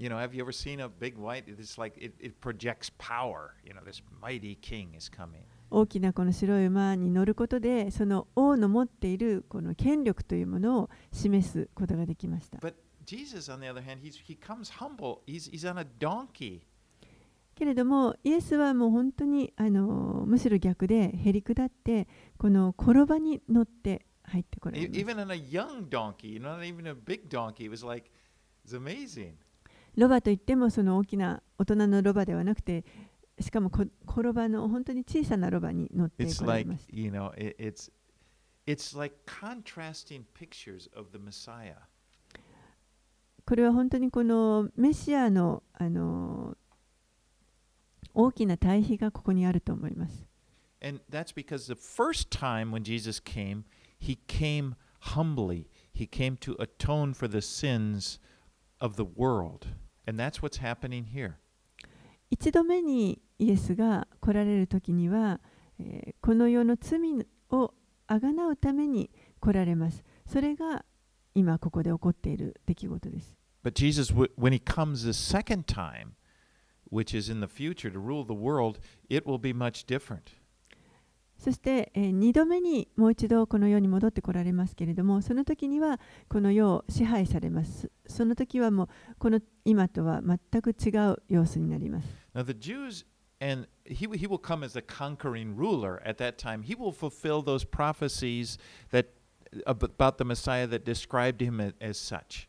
[5.71, 12.59] 大きなこの白い馬に乗ることで、その王の持っているこの権力というものを示すことができました。
[17.55, 25.01] けれども、イエスはもう本当にあのむしろ逆で、へりくだって、この転ばに乗って、入ってこら E- れます。
[25.01, 27.65] Even on a young donkey, not even a big donkey.
[27.65, 28.11] It was like,
[28.67, 29.35] it's amazing.
[29.97, 32.85] ロバといってもその大きな大人のロバではなくて
[33.41, 36.97] しかもこ転ばの本当に小さなロバに乗って It's こられ like, ました。
[36.97, 37.91] you know, it, it's,
[38.67, 41.77] it's like contrasting pictures of the Messiah.
[43.47, 46.57] これは本当にこのメシアのあの
[48.13, 50.27] 大きな対比がここにあると思います。
[50.83, 53.65] And that's because the first time when Jesus came,
[54.00, 54.76] he came
[55.16, 55.68] humbly.
[55.94, 58.20] he came to atone for the sins
[58.80, 59.68] of the world.
[60.08, 61.36] And that's what's happening here.
[62.30, 65.40] 一度目にイエスが来られる時には、
[65.80, 67.00] えーこの世の罪
[67.50, 67.74] を
[68.08, 70.04] あがなうために来られます。
[70.26, 70.86] それが
[71.36, 73.36] 今ここで起こっている出来事です。
[73.64, 76.14] But Jesus, w- when he comes the second time,
[76.92, 80.34] which is in the future to rule the world, it will be much different.
[81.39, 87.91] そして、え2度目にもう一度この世に戻ってこられますけれども、その時にはこの世を支配されます。
[88.07, 92.09] その時はもうこの今とは全く違う様子になります。
[92.35, 93.05] Now, the Jews,
[93.41, 96.63] and he, he will come as a conquering ruler at that time.
[96.63, 98.59] He will fulfill those prophecies
[98.91, 99.09] that
[99.67, 102.49] about the Messiah that described him as, as such.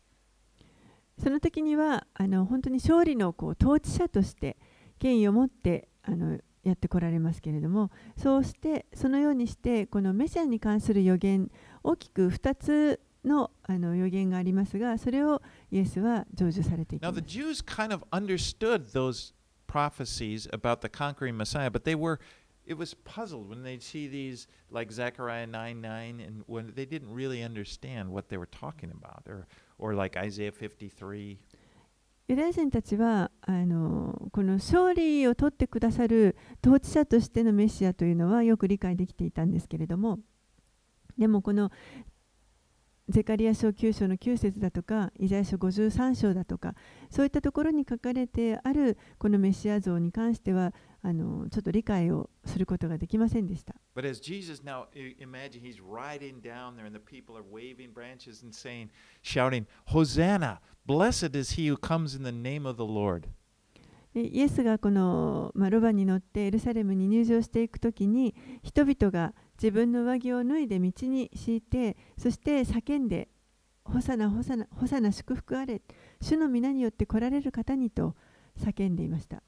[1.18, 4.56] その時にはあの本当に勝利のこう統治者として
[4.98, 11.50] 権威を持ってあのやってこられますけれどもそうしてそのようにしてこのメシアに関する予言
[11.82, 19.32] 大きく2つのあの予言がありますがそれをイエスは成就されていき Now, the Jews kind of understood those
[19.66, 22.18] prophecies about the conquering Messiah, but they were.
[22.66, 27.10] It was puzzled when they'd see these like Zechariah 9 9, and when they didn't
[27.10, 29.46] really understand what they were talking about, or,
[29.78, 31.38] or like Isaiah 53.
[32.28, 40.18] ユダヤ人たちはあのこの勝利を取ってくださる統治者としてのメシアというのはよく理解できていたんですけれども
[41.16, 41.70] でもこの
[43.08, 46.74] ゼカリア書9章の9節だとかイザヤ書53章だとか
[47.10, 53.74] そういったところに書かれてあるこのメシア像に関してはあのちょっと理解をすることができませんでした。
[64.14, 73.28] イエスがこの、まあ、ロバに乗ってエルサレムに入場していくときに人々が自分の上着を脱いで道に敷いてそして叫んで
[73.84, 75.82] 「ホサナホサナホサナ祝福あれ」
[76.20, 78.16] 主の皆によって来られる方にと
[78.58, 79.42] 叫んでいました。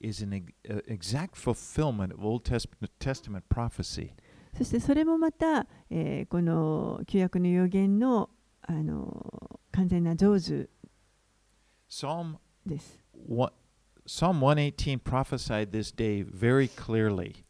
[0.00, 4.12] Is an ex- uh, exact fulfillment of Old Testament, prophecy.
[4.56, 8.30] そしてそれもまた、えーこの旧約の予言の
[8.62, 10.68] あの完全な成就
[12.66, 12.98] です。
[14.06, 17.44] Psalm 118 prophesied this day very clearly.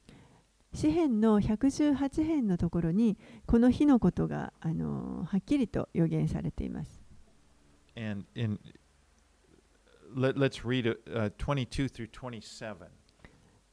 [0.75, 7.03] 詩編の118編のところにこの日のことがあのはっきりと予言されています。
[7.97, 8.59] And in
[10.16, 12.88] let, let's read it, uh, 22 through 27.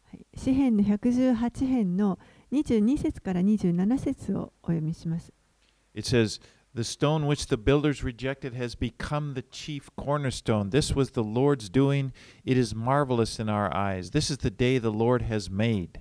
[0.04, 2.18] はい詩編の118編の
[2.52, 5.32] 22節から27節をお読みします。
[5.94, 6.40] It says,
[6.72, 10.70] The stone which the builders rejected has become the chief cornerstone.
[10.70, 12.12] This was the Lord's doing.
[12.44, 14.10] It is marvelous in our eyes.
[14.10, 16.00] This is the day the Lord has made.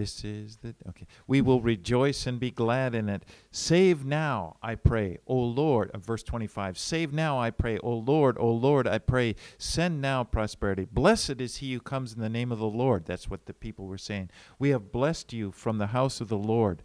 [0.00, 0.74] This is the.
[0.90, 1.06] Okay.
[1.26, 3.24] We will rejoice and be glad in it.
[3.50, 5.90] Save now, I pray, O Lord.
[5.94, 6.76] uh, Verse 25.
[6.76, 9.36] Save now, I pray, O Lord, O Lord, I pray.
[9.56, 10.86] Send now prosperity.
[10.90, 13.06] Blessed is he who comes in the name of the Lord.
[13.06, 14.28] That's what the people were saying.
[14.58, 16.82] We have blessed you from the house of the Lord.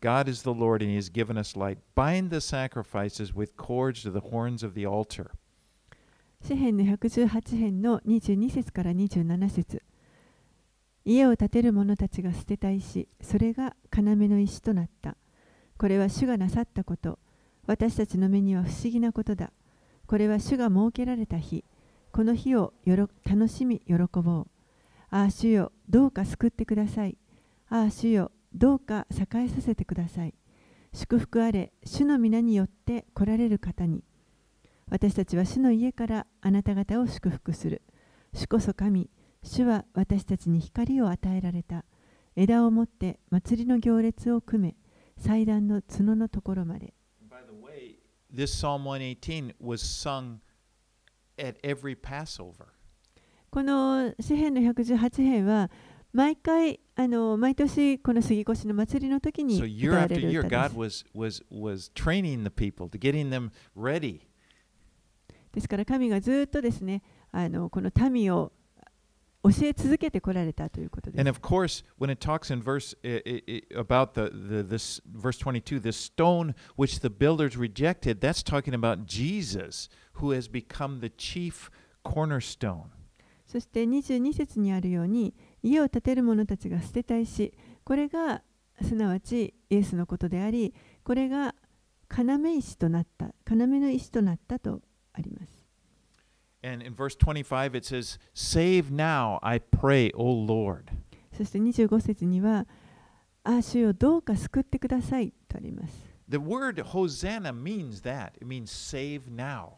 [0.00, 1.78] God is the Lord, and He has given us light.
[1.94, 5.32] Bind the sacrifices with cords to the horns of the altar.
[6.42, 9.82] 詩編の118編の22節から27節
[11.03, 15.17] 家を建てる者たちが捨てた石、それが要の石となった。
[15.77, 17.17] これは主がなさったこと。
[17.65, 19.51] 私たちの目には不思議なことだ。
[20.05, 21.63] これは主が設けられた日。
[22.11, 24.47] この日をよろ楽しみ喜ぼう。
[25.09, 27.17] ああ、主よ、どうか救ってください。
[27.69, 30.33] ああ、主よ、どうか栄えさせてください。
[30.93, 34.03] 祝福あれ、主の皆によって来られる方に。
[34.89, 37.81] 私たちは主の家からあなた方を祝福する。
[38.33, 39.09] 主こそ神、
[39.43, 41.85] 主は私たちに光を与えられた。
[42.35, 44.75] 枝を持って祭りの行列を組め、
[45.17, 46.93] 祭壇の角のところまで。
[47.29, 47.95] By the way,
[48.33, 50.37] this Psalm 118 was sung
[51.37, 52.67] at every Passover.
[53.49, 55.69] この詩編の118編は、
[56.13, 61.05] 毎回、あの毎年この杉越の祭りの時に So 歌 year わ after れる year, 歌で God す。
[61.15, 64.21] was was was training the people to getting them ready.
[65.51, 67.01] ですから神がずっとですね、
[67.31, 68.53] あのこの民を
[69.43, 71.19] 教え続けてこられたということです。
[83.47, 88.43] そして22節にあるように、家を建てる者たちが捨てたいし、これが
[88.81, 90.73] すなわちイエスのことであり、
[91.03, 91.55] これが
[92.09, 94.81] 要石となった、要の石となったと
[95.13, 95.60] あります。
[96.62, 100.90] And in verse 25, it says, Save now, I pray, O Lord.
[101.36, 102.66] そして25節には「
[103.44, 105.94] ああ主よどうか救ってください」とあります
[106.28, 108.32] The word Hosanna means that.
[108.36, 109.74] It means save now.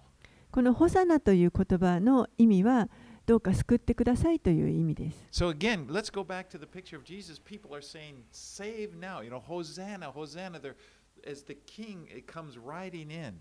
[0.51, 2.89] このホサナという言葉の意味は、
[3.27, 5.27] どうか救ってくださいという意味です。
[5.31, 7.39] So again, let's go back to the picture of Jesus.
[7.39, 9.23] People are saying, save now.
[9.23, 10.59] You know, Hosanna, Hosanna.
[10.59, 10.77] They're,
[11.31, 13.41] as the king it comes riding in.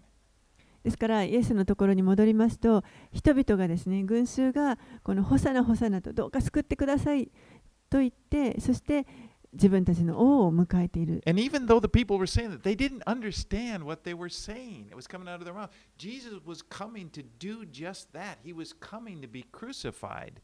[0.83, 7.31] ですから、イエスのところに戻りますと、人々がですね、群衆がこのホサナ、ホサナとどうか救ってください
[7.89, 9.07] と言って、そして
[9.53, 11.23] 自分たちの王を迎えている。
[11.27, 14.87] And even though the people were saying that, they didn't understand what they were saying.
[14.89, 15.69] It was coming out of their mouth.
[15.99, 18.39] Jesus was coming to do just that.
[18.43, 20.41] He was coming to be crucified.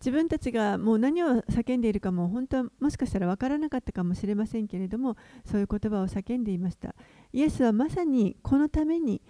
[0.00, 6.94] 自分たちがもう何を叫んでいるかも本当はもしかしたら分からなかったかもしれませんけれどもそういう言葉を叫んでいました
[7.34, 9.20] イエスはまさにこのために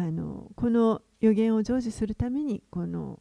[0.00, 3.20] あのこの予言を成就するためにこの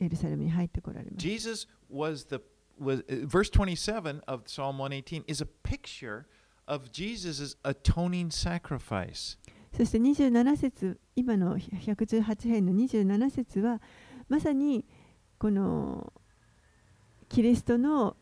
[0.00, 2.40] エルサレムに入ってこられます Jesus was the
[2.78, 6.26] was uh, verse 27 of Psalm 118 is a picture
[6.66, 9.38] of Jesus' atoning sacrifice.
[9.76, 13.80] そして27節今の118編の27節は
[14.28, 14.86] まさに
[15.38, 16.12] この
[17.28, 18.16] キリストの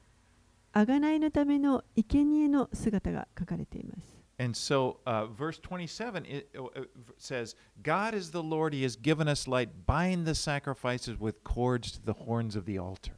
[0.73, 4.26] 贖いのための生贄の姿が書かれています。
[4.40, 6.84] And so, uh, verse 27 it, uh, uh,
[7.18, 9.86] says, God is the Lord, He has given us light.
[9.86, 13.14] Bind the sacrifices with cords to the horns of the altar.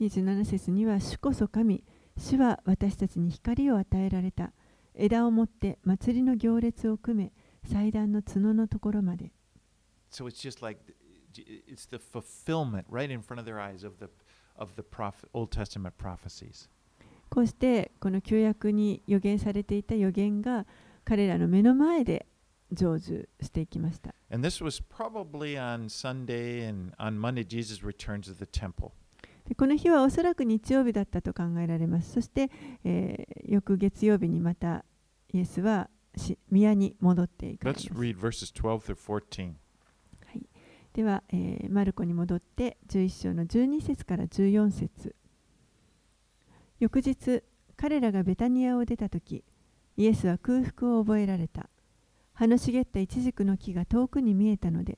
[0.00, 1.82] 27節には主こそ神
[2.18, 4.52] 主は私たちに光を与えられた
[4.94, 7.32] 枝を持って祭りの行列を組め
[7.64, 9.32] 祭壇の角のところまで
[10.10, 10.80] So it's just like
[11.34, 14.08] th- it's the fulfillment right in front of their eyes of the
[14.58, 16.68] of the prophet, Old Testament prophecies.
[17.31, 20.67] こうしてこの旧約に予言されていた予言が
[21.05, 22.27] 彼らの目の前で
[22.73, 24.13] 成就していきました。
[24.29, 28.91] And this was probably on Sunday and on Monday Jesus returns to the temple.
[29.47, 32.11] でこの日はおそらく日曜日だったと考えられます。
[32.11, 32.51] そして、
[32.83, 34.85] えー翌月曜日にまた
[35.33, 37.87] イエスはし宮に戻っていかれます。
[37.87, 39.53] Let's read verses 12 through 14.
[40.25, 40.45] はい、
[40.93, 45.15] では、えーマルコに戻って11章の12節から14節
[46.81, 47.43] 翌日
[47.77, 49.43] 彼らがベタニアを出た時
[49.97, 51.69] イエスは空腹を覚えられた。
[52.33, 54.97] 葉の茂ったイチジクの木が遠くに見えたので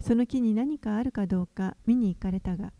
[0.00, 2.72] その木に何かあるかどうか見に行かれたが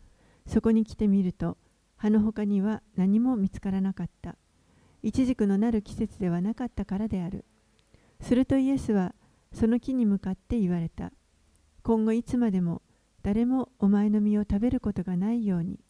[0.47, 1.59] そこに来てみると
[1.97, 4.37] 葉の他には何も見つからなかった。
[5.03, 7.45] イチジクのなる季節ではなかったからである。
[8.21, 9.17] するとイエスは
[9.53, 11.11] その木に向かって言われた。
[11.83, 12.83] 今後いつまでも
[13.25, 15.81] 誰もお前の実を食べることがないように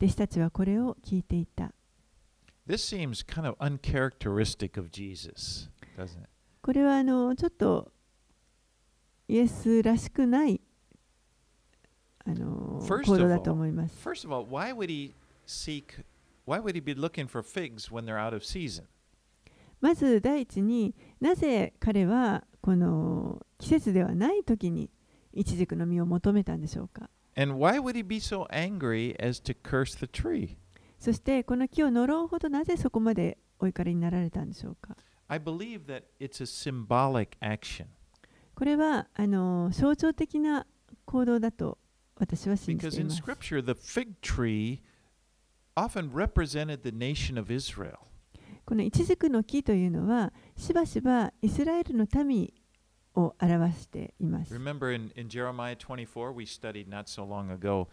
[0.00, 1.72] 弟子たちはこれを聞いていた。
[2.67, 6.29] This seems kind of uncharacteristic of Jesus, doesn't it?
[6.61, 7.91] これはあのちょっと
[9.27, 10.61] イエスらしくない
[12.25, 15.13] あの First 行 of 動 all- だと思います First of all, why would he
[15.47, 16.03] seek
[16.45, 18.83] why would he be looking for figs when they're out of season?
[19.79, 24.91] まず第一になぜ彼はこの季節ではない時に
[25.33, 30.57] イチジクの実を求めたんでしょうか And why would he be so angry as to curse the tree?
[30.98, 34.96] そしてこの木を呪うほどなぜそこまでお怒りになられたんでしょうか
[35.28, 37.86] I believe that it's a symbolic action
[38.54, 40.66] これはあの象徴的な
[41.04, 41.78] 行動だと
[42.18, 44.80] 私は信じ because てい in ます scripture the fig tree
[45.76, 47.98] often represented the nation of Israel.
[48.64, 52.52] このイチジクの木というのはしばしばイスラエルの民
[53.14, 54.54] を表しています。
[54.54, 57.88] Remember in, in Jeremiah 24 we studied not so long ago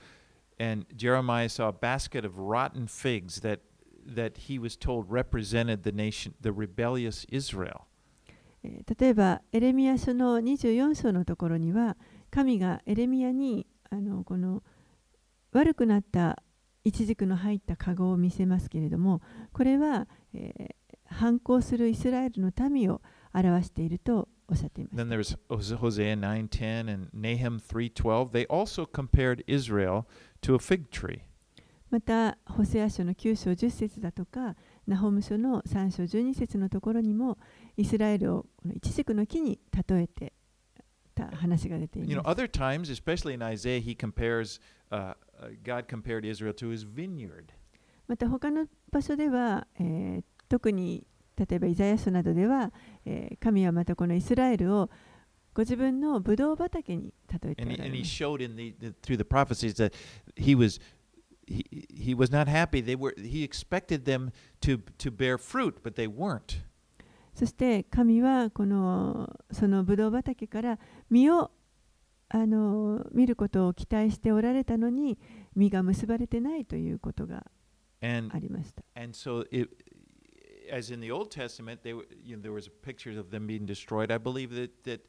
[0.64, 3.60] and Jeremiah saw a basket of rotten figs that
[4.06, 7.82] that he was told represented the nation the rebellious Israel.
[8.64, 11.98] えー例えばエレミア書の24章のところには
[12.32, 14.64] 神がエレミアにあのこの
[15.52, 16.42] 悪くなった
[16.86, 19.22] イチジクの入ったカゴを見せますけれども
[19.54, 23.00] これは、えー反抗するイスラエルの民を
[23.36, 24.96] 表しているとおっしゃっています。
[24.96, 28.30] Then there's Hos- Hosea 9:10 and Nahum 3:12.
[28.32, 30.06] They also compared Israel
[30.44, 31.22] to a fig tree.
[31.90, 34.56] また、ホセア書の9章10節だとか、
[34.88, 37.38] ナホム書の3章12節のところにも、
[37.78, 40.34] イスラエルをこのイチジクの木に例えて
[41.14, 42.42] た話が出てい You know, ます。
[42.42, 44.60] other times, especially in Isaiah, he compares
[44.92, 47.46] uh, uh, God compared Israel to his vineyard.
[48.08, 52.72] また、他の場所では、えー特に例えばイザヤ書などでは、
[53.06, 54.90] えー神はまたこのイスラエルを
[55.54, 58.12] ご自分のブドウ畑に例えてお And ら he, れ and he ます。
[58.24, 59.94] showed in the, through the prophecies that
[60.36, 60.80] he was
[61.46, 62.82] he, he was not happy.
[62.82, 64.32] They were he expected them
[64.62, 66.62] to to bear fruit, but they weren't.
[67.36, 70.80] そして神はこのそのブドウ畑から
[71.10, 71.52] 実を
[72.30, 75.20] あの見ることを期待しておられたのに
[75.56, 77.46] 実が結ばれてないということが
[78.02, 78.84] And ありました。
[78.96, 79.70] and so it
[80.72, 83.66] as in the Old Testament, they, were- you know, there was pictures of them being
[83.66, 84.12] destroyed.
[84.12, 85.04] I believe that, that uh,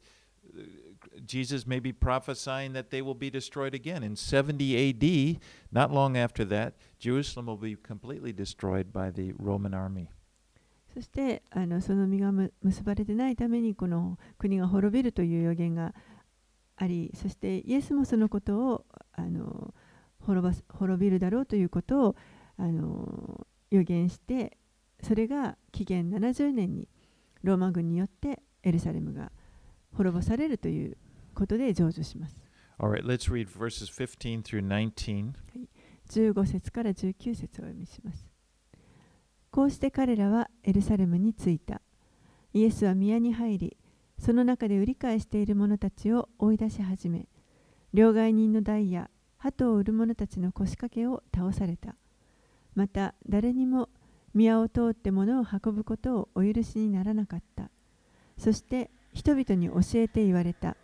[1.25, 4.03] Jesus may be prophesying that they will be destroyed again.
[4.03, 5.39] In 70 AD,
[5.71, 10.09] not long after that, Jerusalem will be completely destroyed by the Roman army.
[10.93, 12.31] そしてあのその実が
[12.63, 15.93] 結ばれてないためにこの国が滅びるという予言が
[16.77, 19.73] ありそしてイエスもそのことをあの
[20.21, 22.15] 滅ばす滅びるだろうということを
[22.57, 24.57] あの予言して
[25.03, 26.87] それが紀元70年に
[27.43, 29.44] ローマ軍によってエルサレムが滅び
[30.03, 30.97] ぼされるという
[31.33, 32.35] ことで成就します。
[32.79, 35.33] Right, let's read verses 15 through 19.
[36.09, 38.29] 15節から19節をお読みします。
[39.49, 41.81] こうして彼らはエルサレムに着いた。
[42.53, 43.77] イエスは宮に入り、
[44.19, 47.27] その中で売り買いしている者たちを追い出し始め、
[47.93, 51.95] 両替人の台や鳩を売る者たちの腰掛けを倒された。
[52.75, 53.89] また誰にも
[54.33, 57.71] 宮を通って物を運ぶことをお許しにならなかった。
[58.37, 60.75] そして人々に教えて言われた。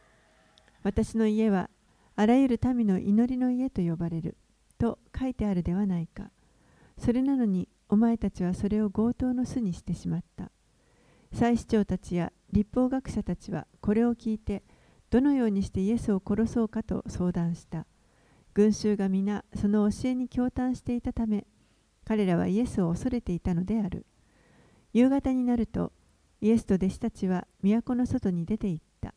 [0.83, 1.69] 私の家は
[2.15, 4.37] あらゆる民の祈りの家と呼ばれる。
[4.79, 6.31] と書いてあるではないか。
[6.97, 10.49] それなのにお前たちはそれを強盗の巣にしてしまった。
[11.33, 14.63] 祭司長たちや立法学者たちはこれを聞いて
[15.09, 17.85] どのようにしてイエスを殺そうかと相談した。
[18.53, 21.45] 群衆が皆その教えに驚嘆していたため
[22.05, 24.05] 彼らはイエスを恐れていたのである。
[24.93, 25.91] 夕方になると
[26.41, 29.13] イエスと弟子たちは都の外に出て行った。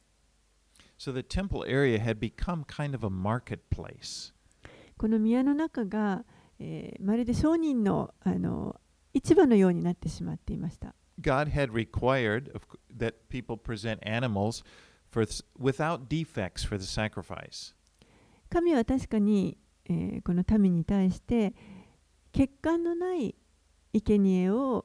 [0.98, 4.32] So the temple area had become kind of a marketplace.
[4.96, 6.24] この宮の中が、
[6.58, 8.78] えーまるで商人のあの
[9.14, 10.94] 市場のようになってしまっていました。
[11.20, 12.52] God had required
[12.94, 14.64] that people present animals
[15.10, 17.74] for th- without defects for the sacrifice.
[18.50, 19.56] 神は確かに、
[19.86, 21.54] えーこの民に対して
[22.32, 23.34] 欠陥のない
[23.94, 24.84] 生贄を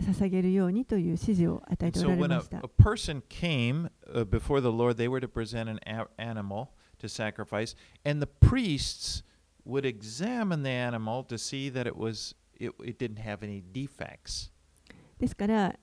[0.00, 2.58] 捧げるようにという指示を与えてお so られ when ま a, した。
[2.58, 6.68] a person came uh, before the Lord, they were to present an a- animal
[6.98, 9.22] to sacrifice, and the priests
[9.64, 14.50] would examine the animal to see that it was it, it didn't have any defects.
[15.18, 15.76] ですから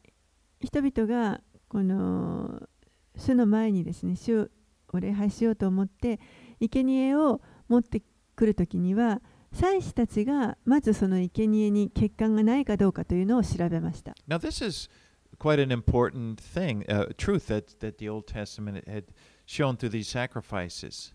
[0.59, 2.67] 人々がこの
[3.15, 4.49] 主の前にですね主
[4.93, 6.19] を礼拝しようと思って
[6.59, 8.01] 生贄を持って
[8.35, 9.21] くるときには
[9.53, 14.15] 祭司たちがまずその生贄に欠陥がないかどうかというのを調べました。
[14.27, 14.89] Now, this is
[15.37, 19.05] quite an important thing, uh, truth that, that the Old Testament had
[19.45, 21.13] shown through these sacrifices.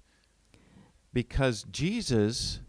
[1.13, 2.61] Because Jesus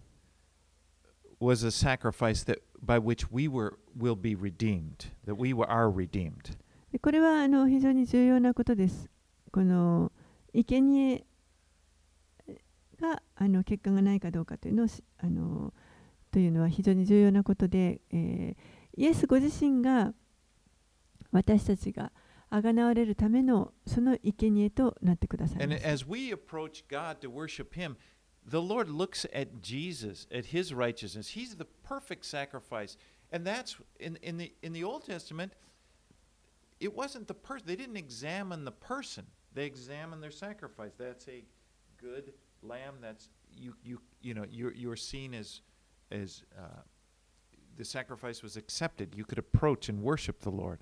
[1.39, 5.89] was a sacrifice that by which we were will be redeemed, that we were, are
[5.89, 6.57] redeemed.
[6.91, 9.09] でこれはあの非常に重要なことです。
[9.51, 10.11] この
[10.53, 11.25] 生贄
[12.99, 14.87] があの欠陥がないかどうかというのを
[15.19, 15.73] あの
[16.31, 20.13] というのは非常に重要なことで、えーイエスご自身が
[21.31, 22.11] 私たちが
[22.49, 25.75] あがなわれるためのその生贄となってください And。
[25.75, 27.95] as we approach God to worship Him,
[28.43, 31.35] the Lord looks at Jesus, at His righteousness.
[31.35, 32.97] He's the perfect sacrifice,
[33.31, 35.53] and that's in, in the in the Old Testament.
[36.79, 40.93] It wasn't the person; they didn't examine the person; they examined their sacrifice.
[40.97, 41.43] That's a
[42.01, 42.33] good
[42.63, 43.01] lamb.
[43.01, 45.61] That's you you you know you're you're seen as
[46.11, 46.83] as uh,
[47.77, 49.15] the sacrifice was accepted.
[49.15, 50.79] You could approach and worship the Lord.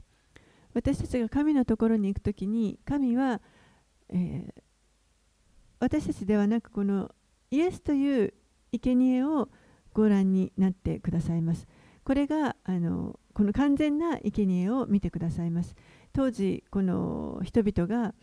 [0.73, 3.41] 私たちが神のところに行くときに神は、
[4.09, 4.65] えー
[5.80, 7.11] 私たちではなくこの
[7.51, 8.34] イエスという
[8.71, 9.49] 生贄を
[9.93, 11.67] ご覧になってくださいます。
[12.03, 15.76] これがあのこの完全な生贄を見てくださいます。
[16.13, 18.13] 当時この人々が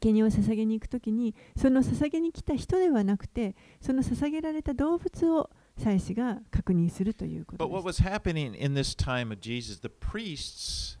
[0.00, 10.98] 生贄を捧げに行くときにその捧げに来た人ではなくてその捧げられた動物を祭司が確認するということ But what です was happening in this time of Jesus, the priests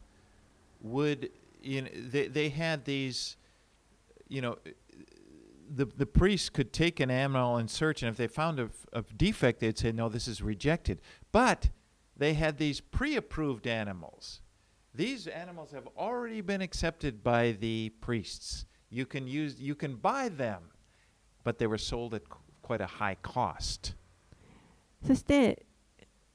[0.82, 1.30] would,
[1.62, 3.36] you know, they, they had these,
[4.28, 4.58] you know,
[5.74, 9.02] the, the priests could take an animal and search, and if they found a, a
[9.16, 11.00] defect, they'd say, no, this is rejected.
[11.30, 11.70] But
[12.16, 14.40] they had these pre approved animals.
[14.94, 18.66] These animals have already been accepted by the priests.
[18.92, 20.58] You can use, you can buy them,
[21.44, 23.96] but they were sold at qu- quite a high cost.
[25.06, 25.64] そして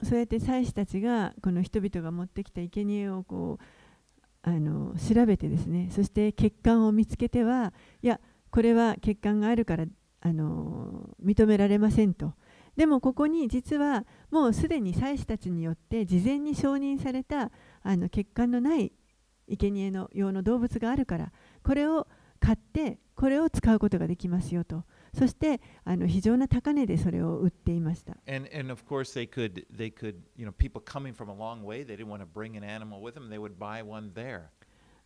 [0.02, 3.64] そうやって祭司たちがこの人々が持ってきた生贄をこう
[4.42, 9.86] あの調べてですねそして欠陥を見つけてはいやこれは欠陥があるから
[10.20, 12.34] あの認められませんと
[12.76, 17.50] でもここに実はもうすでに祭司たちによって事前に承認された
[17.82, 18.92] あの欠陥のない
[19.48, 21.32] 生贄の用の動物があるから
[21.62, 22.06] これを
[22.40, 24.84] 買ってこれを使うことができますよと。
[25.14, 28.16] そしてあの非常な高値でそれを売っていました。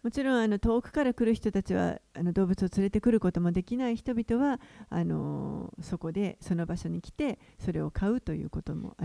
[0.03, 4.61] もちろんあの遠くから来る人たちはあの動物を連れてくることもできない人々は
[4.91, 8.97] あのそこでその場所に来てそれを買うということも。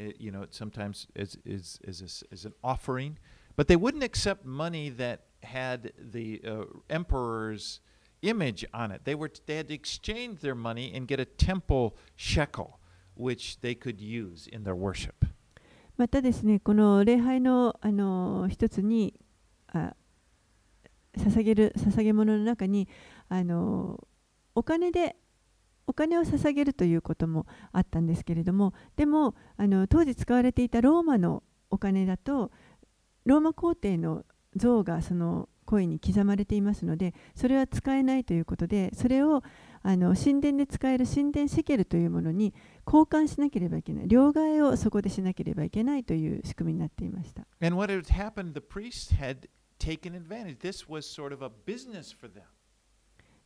[0.00, 3.18] uh, you know sometimes as is as, a s as an offering
[3.56, 7.80] but they wouldn't accept money that had the uh, emperor's
[8.22, 9.02] image on it.
[9.04, 12.78] They were they had to exchange their money and get a temple shekel
[13.14, 15.26] which they could use in their worship.
[15.96, 19.14] またですねこの礼拝のあの一つに
[19.72, 19.94] あ
[21.16, 22.88] 捧げる捧げ物の中に
[23.28, 23.98] あの
[24.54, 25.16] お金で
[25.87, 32.51] お金を捧げるということもあったんですけれどもでもあの当時使われていたローマのお金だと
[33.25, 34.23] ローマ皇帝の
[34.55, 39.41] 像がその声に刻まれていますのでそれは使えないということでそれを
[39.81, 42.53] あの神殿で使える神殿シケルというものに
[42.85, 49.47] 交換しなければいけない両替をそこでしなければいけないという仕組みになっていました And what had happened, the priests had
[49.83, 50.59] taken advantage.
[50.59, 52.43] This was sort of a business for them.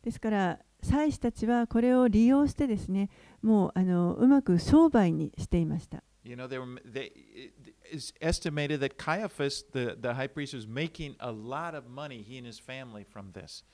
[0.02, 3.10] ですから祭司たちはこれを利用してですね
[3.42, 10.66] もうあのうまく商売にしていました You know, they were they it is estimated that Caiaphas, the, the high priest, was
[10.66, 13.64] making a lot of money, he and his family, from this.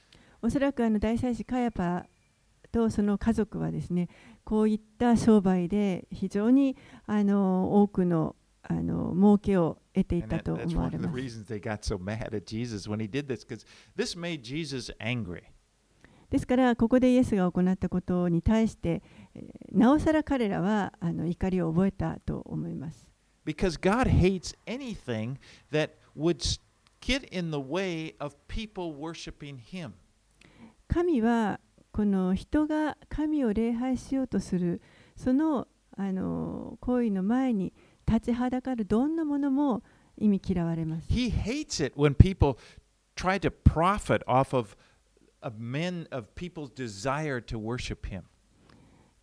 [0.41, 2.07] おそらくあの大祭司カヤパ
[2.70, 4.09] とその家族はですね
[4.45, 11.14] こういった商売で非常にあの多くのあの儲けを得ていたと思われます。
[16.35, 19.05] ですからここでイエスが行ったことに対して、
[19.37, 23.07] えーなおさら彼らはあの怒りを覚えたと思います。
[23.47, 25.37] Because God hates anything
[25.70, 26.59] that would
[27.01, 29.93] get in the way of people worshiping him.
[30.89, 31.61] 神は
[31.93, 34.82] この人が神を礼拝しようとする
[35.14, 37.72] そのあの行為の前に
[38.09, 39.85] 立ちはだかるどんなものも
[40.18, 41.07] 意味嫌われます。
[41.09, 42.57] He hates it when people
[43.14, 44.76] try to profit off of,
[45.45, 48.22] of men, of people's desire to worship him.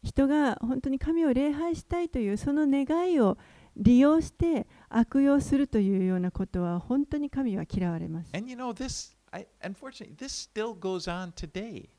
[0.04, 3.38] 人が本当に神を礼拝したいというその願いを
[3.76, 8.32] 利用して悪用するというようなことは本当に神は嫌われます。
[8.36, 11.90] And you know, this, I, unfortunately, this still goes on today.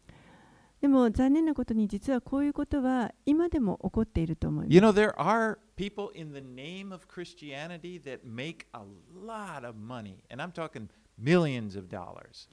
[0.80, 4.74] でも残念なことに実はこういうことは今でも起こっていると思います。
[4.74, 8.82] You know, there are people in the name of Christianity that make a
[9.14, 12.48] lot of money, and I'm talking millions of dollars.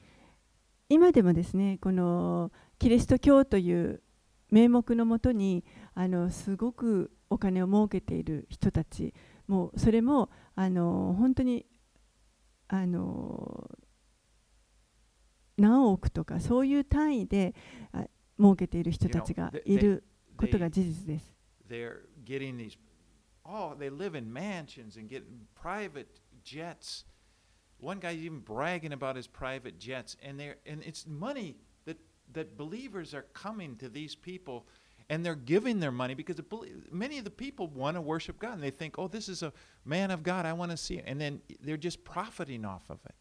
[0.89, 4.01] 今でもですね、このキリスト教という
[4.49, 5.63] 名目のもとに
[5.93, 9.13] あのすごくお金を儲けている人たち、
[9.47, 11.65] もうそれもあの本当に
[12.67, 13.69] あの
[15.57, 17.53] 何億とかそういう単位で
[17.91, 18.05] あ
[18.39, 20.03] 儲けている人たちがいる
[20.37, 21.39] ことが事実です。
[21.69, 22.75] they're getting these,
[23.45, 25.23] oh, they live in mansions and get
[25.55, 27.05] private jets.
[27.80, 31.98] One guy's even bragging about his private jets, and they're and it's money that
[32.32, 34.66] that believers are coming to these people,
[35.10, 38.38] and they're giving their money because the, belie- many of the people want to worship
[38.38, 39.52] God, and they think, oh, this is a
[39.84, 41.04] man of God, I want to see, it.
[41.06, 43.14] and then they're just profiting off of it.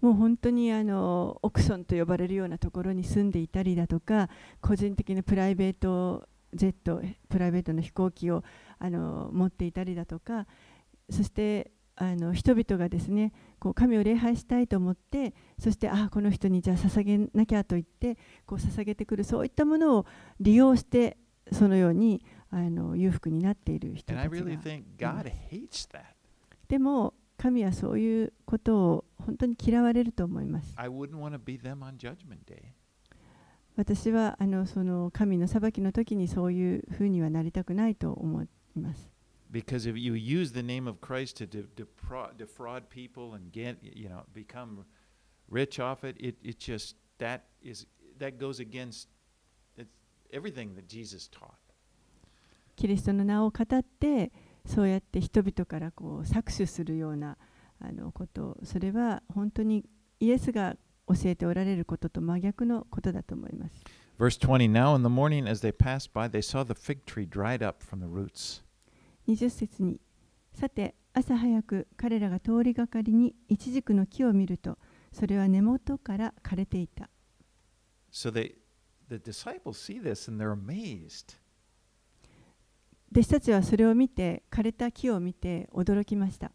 [0.00, 4.28] もう本当にあのオクソンと呼ばれるようなところに住んでいたりだとか
[4.60, 8.44] 個人的なプライベートジェットプライベートの飛行機を
[8.78, 10.46] あの持っていたりだとか
[11.10, 13.32] そしてあの人々がですね
[13.63, 20.05] こう神を礼拝したいと思ってそしてあこの人にじゃあ捧げなきゃと言ってこう捧げてくるそういったものを
[20.41, 21.15] 利用して
[21.49, 26.01] そのようにあの裕福になっている人たちが God hates that.
[26.67, 30.73] でも神はそういうことを本当に嫌われると思います。
[33.77, 39.12] 私はあのその神の裁きの時にそういうふうにはなりたくないと思います。
[39.53, 44.09] Because if you use the name of Christ to de- defraud, defraud people and get, you
[44.09, 44.83] know, become
[45.47, 47.85] rich off it, it, it just, that is,
[48.17, 49.07] that goes against
[50.33, 51.59] everything that Jesus taught.
[52.75, 54.31] キリストの名を語って
[54.65, 57.37] そうやって人々からこう搾取するような
[57.79, 59.85] あのことそれは本当に
[60.19, 60.75] イエスが
[61.07, 63.83] 教えておられることと真逆のことだと思います。
[64.17, 67.63] Verse 20 Now in the morning, as they passed by, they saw the fig tree dried
[67.63, 68.62] up from the roots.
[69.27, 69.99] 20節に
[70.53, 74.77] さて朝早く彼らが通りがかりに一軸の木を見ると
[75.11, 77.09] それは根元から枯れていた。
[78.11, 78.31] So
[83.11, 86.51] 弟子たちはそれを見て枯れた木を見て驚きました。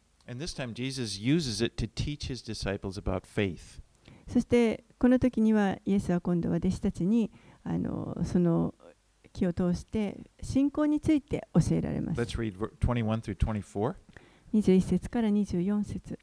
[4.27, 7.31] そしてこの時にはイエスは今度は弟子たちに
[7.63, 8.75] あのその
[9.39, 12.21] 木を通して信仰について教えられます。
[12.21, 13.95] Let's read ver- 21 through 24.
[14.53, 16.19] 21節から24節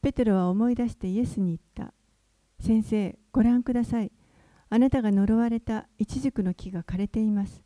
[0.00, 1.92] ペテロは思い出してイエスに言った。
[2.60, 4.12] 先生、ご覧ください。
[4.70, 7.62] あなたが呪われたイチジクの木が枯れています。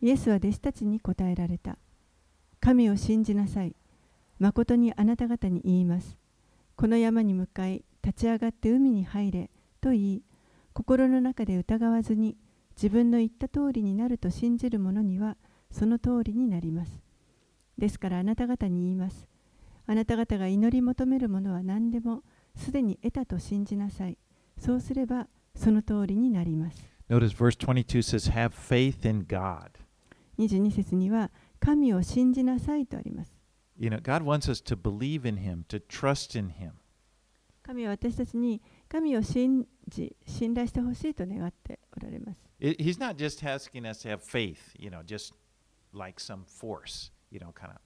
[0.00, 1.78] イエスは弟子たちに答えられた。
[2.60, 3.74] 神を信じなさい。
[4.38, 6.16] 誠にあなた方に言います。
[6.76, 10.22] この山に向かい、立ち上がって海に入れと言い、
[10.72, 12.36] 心の中で疑わずに
[12.76, 15.36] 自分の言った通りになると信じる者には
[15.70, 17.02] その通りになります。
[17.78, 19.26] ですからあなた方に言います。
[19.86, 22.22] あなた方が祈り求めるものは何でも
[22.56, 24.18] すでに得たと信じなさい。
[24.58, 26.94] そうすればその通りになります。
[27.08, 29.70] Notice verse 22 says, Have faith in God.
[30.38, 33.32] 22節には神を信じなさいとあります。
[33.76, 36.72] You know, God wants us to believe in him, to trust in him.
[37.62, 42.43] 神は私たちに神を信じ、信頼してほしいと願っておられます。
[42.64, 45.34] It, he's not just asking us to have faith, you know, just
[45.92, 47.78] like some force, you know, kind of,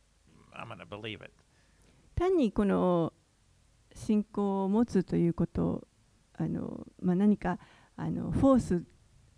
[0.56, 1.32] I'm going to believe it.
[2.14, 3.12] 単にこの
[3.92, 5.88] 信仰を持つということを
[6.34, 7.58] あの、まあ、何か
[7.96, 8.84] あのフォース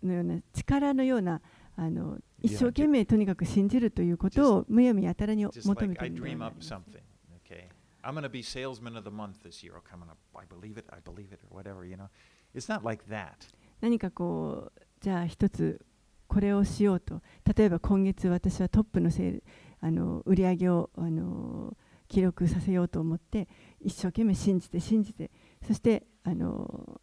[0.03, 1.41] のような力のような
[1.75, 7.01] あの一生懸命とにかく信じるということをむやみやたらに求めているのでは up ない something,
[7.43, 7.67] okay?
[8.03, 9.73] I'm going to be salesman of the month this year.
[9.77, 12.09] Okay, I'm gonna, I believe it, I believe it, or whatever, you know.
[12.53, 13.47] It's not like that.
[13.81, 15.81] 何かこうじゃあ一つ
[16.27, 17.21] これをしようと。
[17.55, 19.43] 例えば今月私はトップのセール
[19.81, 21.75] あの売り上げをあの
[22.07, 23.47] 記録させようと思って
[23.81, 25.31] 一生懸命信じて信じて
[25.65, 27.01] そしてあの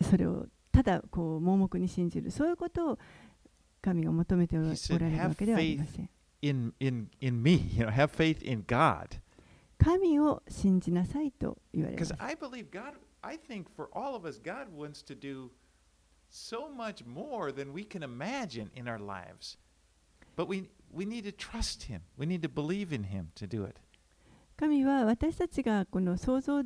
[0.00, 2.30] それをただこう盲目に信じる。
[2.30, 2.98] そういうことを
[3.82, 6.08] 神が求めておられるわけではありません。
[6.42, 9.20] In, in, in me, you know, have faith in God.
[9.78, 15.18] 神を信じなさいと言われま Because す I believe God, I think for all of us, God wants to
[15.18, 15.50] do
[16.32, 19.58] so much more than we can imagine in our lives.
[20.34, 22.00] But we, we need to trust Him.
[22.16, 23.78] We need to believe in Him to do it.
[24.56, 26.62] 神は私たちがこの想像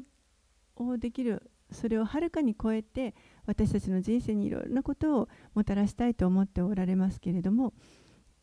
[0.76, 3.14] をできるそれをはるかに超えて
[3.46, 7.72] 私たちの人生にいろいろなことをもたらしたいと思っておられますけれども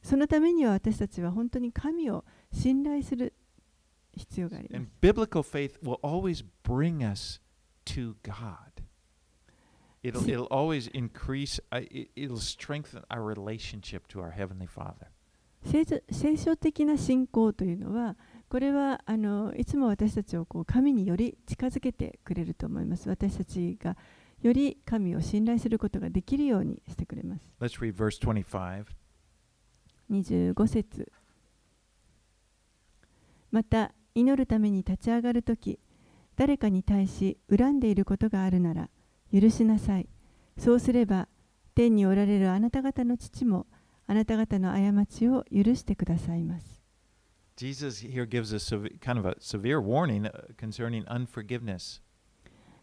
[0.02, 3.34] そのためには私たちは本当に神を信頼する
[4.16, 4.92] 必要がありま And す。
[5.02, 7.40] biblical faith will always bring us
[7.86, 8.83] to God.
[10.04, 15.08] It'll, it'll always increase, uh, it, it'll strengthen our relationship to our Heavenly Father.
[15.66, 18.18] 聖書聖書的な信仰というのは
[18.50, 23.08] これはあのいつも私たちをこう神により近づけてくれると思います。
[23.08, 23.96] 私たちが
[24.42, 27.50] より神を信頼することができるようにしてくれます。
[27.62, 28.86] Let's read verse 25.
[30.12, 31.12] 25節
[33.52, 35.80] また祈るために立ち上がるとき
[36.36, 38.90] 誰かに対し恨んでいることがあるなら
[39.34, 40.08] 許しなさい
[40.58, 41.28] そうすれば
[41.76, 43.66] 天におられるあなた方の父も
[44.06, 46.82] あなた方の過ちを許してくださいます
[47.56, 52.02] Jesus here gives us kind of a severe warning uh, concerning unforgiveness.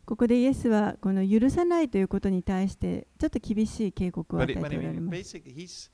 [0.07, 4.69] ここでイエスはこの許さないということに対してちょっと厳しい警告を与えておら
[5.01, 5.91] ます.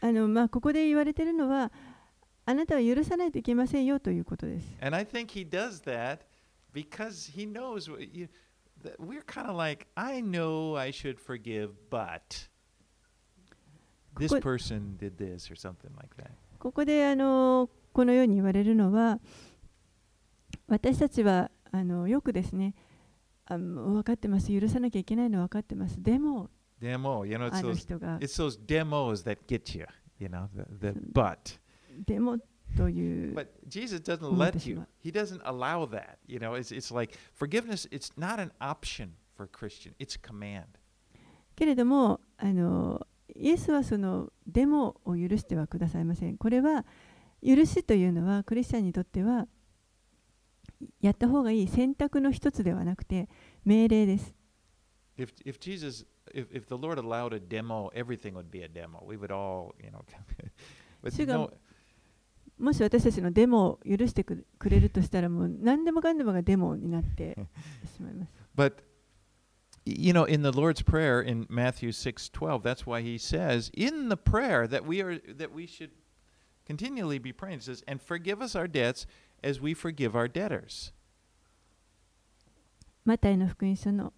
[0.00, 1.70] あの、まあ、ここで言われているのは
[2.44, 6.18] あなたは許さないといけませんよということです And I think he does that
[6.72, 8.28] because he knows you,
[8.98, 12.48] we're kind of like, I know I should forgive, but
[14.18, 16.32] this person did this or something like that.
[16.58, 19.18] ここであのこのように言われるのは
[20.68, 22.74] 私たちはあのよくですね
[23.46, 26.50] あの分かってます許さなきゃいけないのは分かってますでも
[26.80, 27.86] Demo, you know, it's those,
[28.20, 29.86] it's those demos that get you,
[30.18, 31.58] you know, the, the but.
[32.06, 32.38] でも
[32.76, 34.86] という But Jesus doesn't Mm, let you.
[35.02, 36.18] He doesn't allow that.
[36.26, 40.18] You know, it's, it's like forgiveness, it's not an option for a Christian, it's a
[40.18, 40.64] command.
[41.54, 46.84] けれどもあのイエスはそのデモを許してはくださいませんこれは
[47.44, 49.46] 許しというのはクリスチャンにとっては
[51.00, 53.28] やった方がいい選択の一つではなくて
[53.64, 54.34] 命令です
[55.18, 59.04] If, if Jesus, if, if the Lord allowed a demo, everything would be a demo.
[59.06, 60.02] We would all, you know.
[61.02, 61.50] but no,
[62.58, 67.36] もし私たちのデモを許してくくれるとしたらもう何でもかんでもがデモになって
[67.96, 68.74] しまいます but
[69.84, 74.08] you know, in the Lord's prayer in Matthew six twelve, that's why He says in
[74.08, 75.90] the prayer that we are that we should
[76.66, 77.58] continually be praying.
[77.58, 79.06] It says, "And forgive us our debts
[79.42, 80.92] as we forgive our debtors."
[83.04, 84.12] マタイの福音書の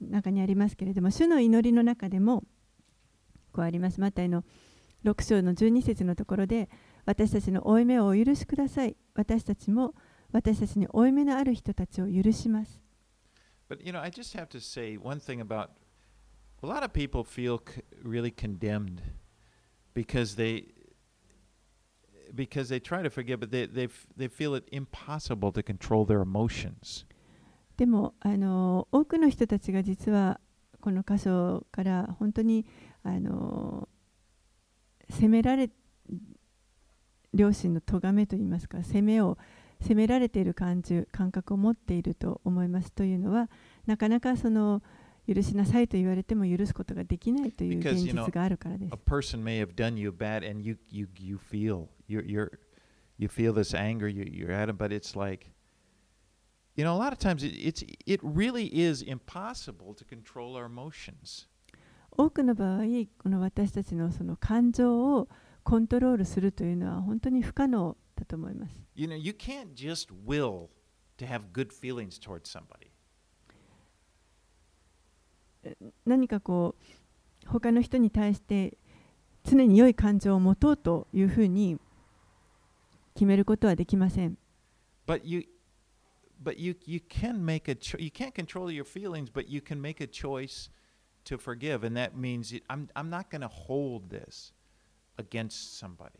[0.00, 2.42] 中にありますけれども、主の祈りの中でも
[3.52, 4.00] こうあります。
[4.00, 4.44] マタイの
[5.04, 6.68] 6章の12節のところで、
[7.08, 8.94] 私たちの負い目をお許しください。
[9.14, 9.94] 私たちも
[10.30, 12.82] 私たちに負い目のある人たちを許します。
[13.66, 15.70] But you know, I just have to say one thing about
[16.62, 17.62] a lot of people feel
[18.04, 19.00] really condemned
[19.94, 20.74] because they
[22.34, 26.20] because they try to forgive, but they they they feel it impossible to control their
[26.20, 27.06] emotions.
[27.78, 30.40] でもあの多くの人たちが実は
[30.82, 32.66] この箇所から本当に
[33.02, 33.88] あの
[35.08, 35.70] 責められ
[37.34, 39.38] 両親の咎めといいますか責めを
[39.80, 43.48] 責められている感じ感覚を持っていると思いますというのは
[43.86, 44.82] なかなかその
[45.28, 48.96] 許しなさいと言われても許すことができないという Because, 現 you know, 実があるからです A。
[48.96, 52.50] person may have done you bad, and you you you feel you're you're
[53.18, 55.50] you feel this anger, you you're at it, but it's like
[56.76, 60.64] you know, a lot of times it, it's it really is impossible to control our
[60.64, 61.46] emotions.
[62.10, 62.84] 多くの場合
[63.22, 65.28] この私たちのその感情を
[65.62, 68.74] コントロールするというのは本当に不可能だと思います。
[68.94, 70.68] You know, you can't just will
[71.18, 72.90] to have good feelings towards somebody.
[76.06, 76.76] 何かこ
[77.44, 78.78] う他の人に対して
[79.44, 81.78] 常に良い感情を持とうというふうに
[83.14, 84.38] 決めることはできません。
[85.06, 85.44] But you
[86.42, 89.80] but you you can make a cho- you can't control your feelings, but you can
[89.80, 90.70] make a choice
[91.24, 94.52] to forgive and that means I'm I'm not going to hold this
[95.18, 96.10] against somebody.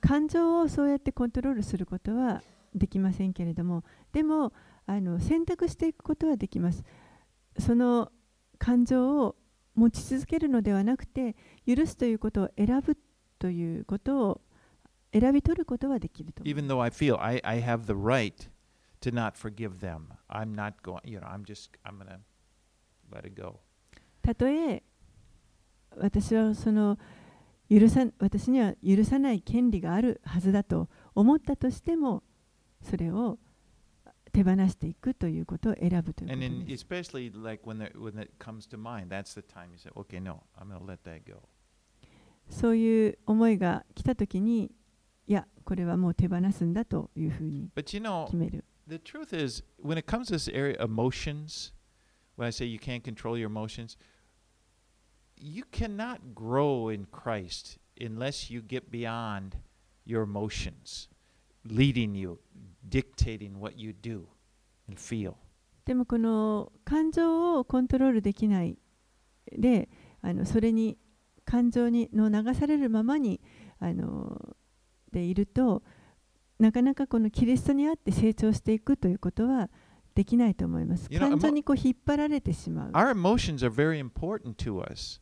[0.00, 2.42] 感情をそうやってコントロールすることは
[2.74, 4.52] できませんけれどもでも
[4.86, 6.84] あの選択していくことはできます。
[7.58, 8.10] その
[8.58, 9.36] 感情を
[9.74, 11.36] 持ち続けるのではなくて
[11.66, 12.96] 許すということを選ぶ
[13.38, 14.40] ということを
[15.12, 18.48] 選び取ることはできると Even though I feel I, I have the right
[19.00, 20.08] to not forgive them.
[20.28, 22.18] I'm not going, you know, I'm just I'm going to
[23.12, 23.60] let it go.
[24.22, 24.82] たとえ
[25.96, 26.98] 私はその
[27.74, 32.22] 許さ私には許さない権利があるはずだと思ったとしても
[32.82, 33.38] それを
[34.32, 36.24] 手放していくということを選ぶと。
[42.48, 44.72] そういう思いが来たとに、
[45.26, 48.64] いや、これはもう手放すんだというふうに決める。
[55.36, 59.56] You cannot grow in Christ unless you get beyond
[60.04, 61.08] your emotions,
[61.64, 62.38] leading you,
[62.88, 64.26] dictating what you do
[64.88, 65.34] and feel.
[65.84, 68.78] でもこの感情をコントロールできない
[69.52, 69.90] で
[70.22, 70.96] あのそれに
[71.44, 73.40] 感情にの流されるままに
[73.78, 74.56] あの
[75.12, 75.82] でいると
[76.58, 79.68] なかなかこのキリストにあって成長していくということは
[80.14, 81.10] できないと思います。
[81.10, 82.90] 感情にこう引っ張られてしまう。
[82.92, 85.20] Our emotions are very important to us.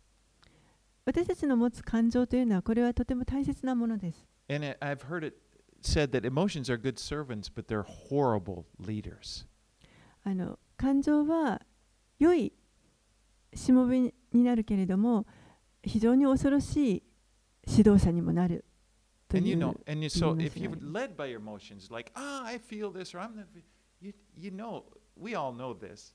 [1.05, 4.27] 私たちの持つ感情というのはこれはとても大切なものです。
[4.49, 5.37] And I- I've heard it
[5.83, 9.47] said that emotions are good servants, but they're horrible leaders.
[10.25, 11.61] あの感情は
[12.19, 12.53] 良い
[13.55, 14.13] しもべに
[14.45, 15.27] なるけれども
[15.83, 17.03] 非常に恐ろしい
[17.69, 18.65] 指導者にもなる
[19.29, 22.13] と And い you う know, and you, so if you're led by your emotions, like,
[22.15, 23.65] ah, I feel this, or I'm fe-"
[24.01, 24.85] you, you know,
[25.17, 26.15] we all know this.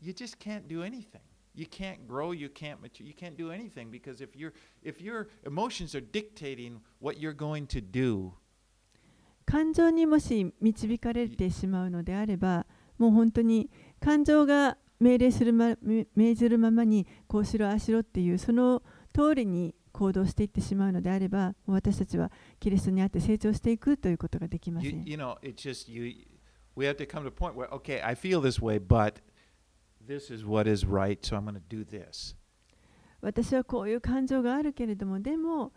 [0.00, 1.20] You just can't do anything.
[1.54, 2.32] You can't grow.
[2.32, 3.06] You can't mature.
[3.06, 4.52] You can't do anything because if your
[4.82, 8.32] if your emotions are dictating what you're going to do,
[9.46, 12.66] 感情にもし導かれてしまうのであれば
[12.98, 18.82] もう本当に感情が命令するまめ命ずるままにこうしろああしろっていうその
[19.12, 25.04] 通りに行動していってしまうのであれば私たちはキリストにあって成長していくということができませ you, ん。
[25.04, 26.12] you know, it's just you.
[26.74, 29.20] We have to come to a point where okay, I feel this way, but
[30.05, 32.35] this is what is right, so I'm going to do this.
[33.21, 35.73] 私はこういう感情があるけれどもでも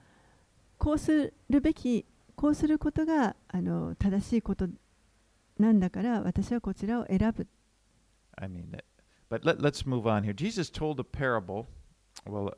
[0.79, 4.69] こうするべきこうすることがあの正しいこと
[5.59, 7.47] なんだから私はこちらを選ぶ
[8.41, 8.85] I mean, that,
[9.29, 10.33] but let, let's move on here.
[10.33, 11.67] Jesus told a parable,
[12.27, 12.55] well,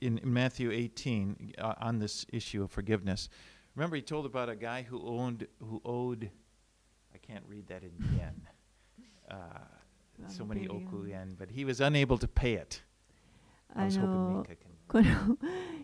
[0.00, 3.28] in, in Matthew 18, uh, on this issue of forgiveness.
[3.76, 6.30] Remember, he told about a guy who owned, who owed,
[7.14, 8.48] I can't read that in yen,
[9.30, 9.34] uh,
[10.27, 12.81] so many oku yen, but he was unable to pay it.
[13.75, 14.45] I あの.
[14.91, 15.37] この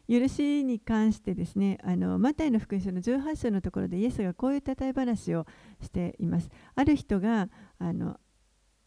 [0.10, 5.46] 許しに関してですねあのマタイの福音書の18章のところでイエスがこういう例え話を
[5.82, 7.48] していますある人が
[7.80, 8.20] あの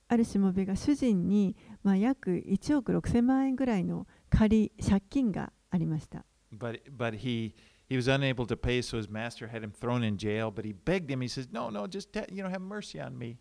[0.09, 7.55] あるしもべが主人に、まあ、約1億6000万円ぐらいの借り借金がありました But, but he,
[7.89, 10.51] he was unable to pay, so his master had him thrown in jail.
[10.51, 11.21] But he begged him.
[11.21, 13.39] He says, "No, no, just you know, have mercy on me."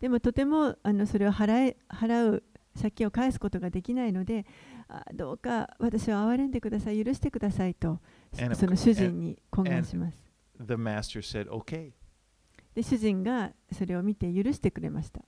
[0.00, 2.42] でもとてもあのそれを払,え払う
[2.78, 4.46] 借金を返すことができないので、
[5.12, 8.00] どうか私を憐れんでください、許してくださいと、
[8.54, 10.18] その主人に懇願します。
[10.58, 11.92] The master said, okay.
[12.74, 15.20] で主人がそれを見て許してくれました。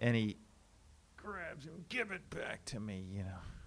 [0.00, 0.36] And he
[1.16, 3.57] grabs him, give it back to me, you know.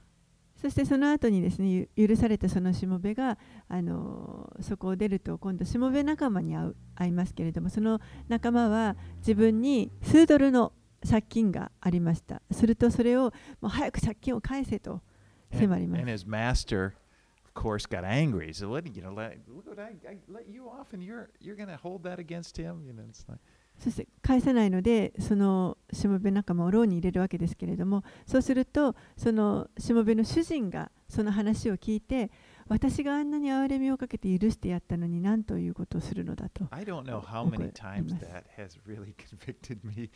[0.62, 3.38] そしてその後にですね、ゆ許されたそのしもべが、
[3.68, 10.74] あのそこを出ると、今度、しもべ仲間に会う会いますけれども、その仲間は自分に数ドルの
[11.10, 12.42] 借金がありました。
[12.52, 15.02] すると、それをもう早く借金を返せと
[15.52, 16.02] 迫ります
[17.54, 18.54] of course, got angry.
[18.54, 18.88] Said, "What?
[18.96, 22.04] You know, let, look what I, I let you off, and you're you're to hold
[22.04, 22.84] that against him?
[22.86, 23.40] You know, it's like."
[23.82, 32.30] そして返さないので、そのしもべ仲間を牢に入れるわけですけれども、そうすると、そのしもべの主人がその話を聞いて、
[32.68, 36.68] 私があんなに憐れみをかけて許してやったのに何ということをするのだと。
[36.70, 40.12] I don't know how many times that has really convicted me.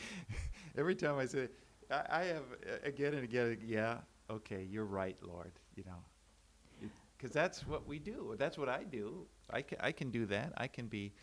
[0.77, 1.49] Every time I say,
[1.89, 3.97] I, I have uh, again and again, yeah,
[4.29, 6.03] okay, you're right, Lord, you know.
[7.17, 8.35] Because that's what we do.
[8.37, 9.25] That's what I do.
[9.49, 10.53] I can, I can do that.
[10.55, 11.13] I can be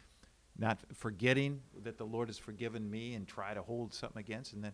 [0.58, 4.52] not forgetting that the Lord has forgiven me and try to hold something against.
[4.52, 4.72] And then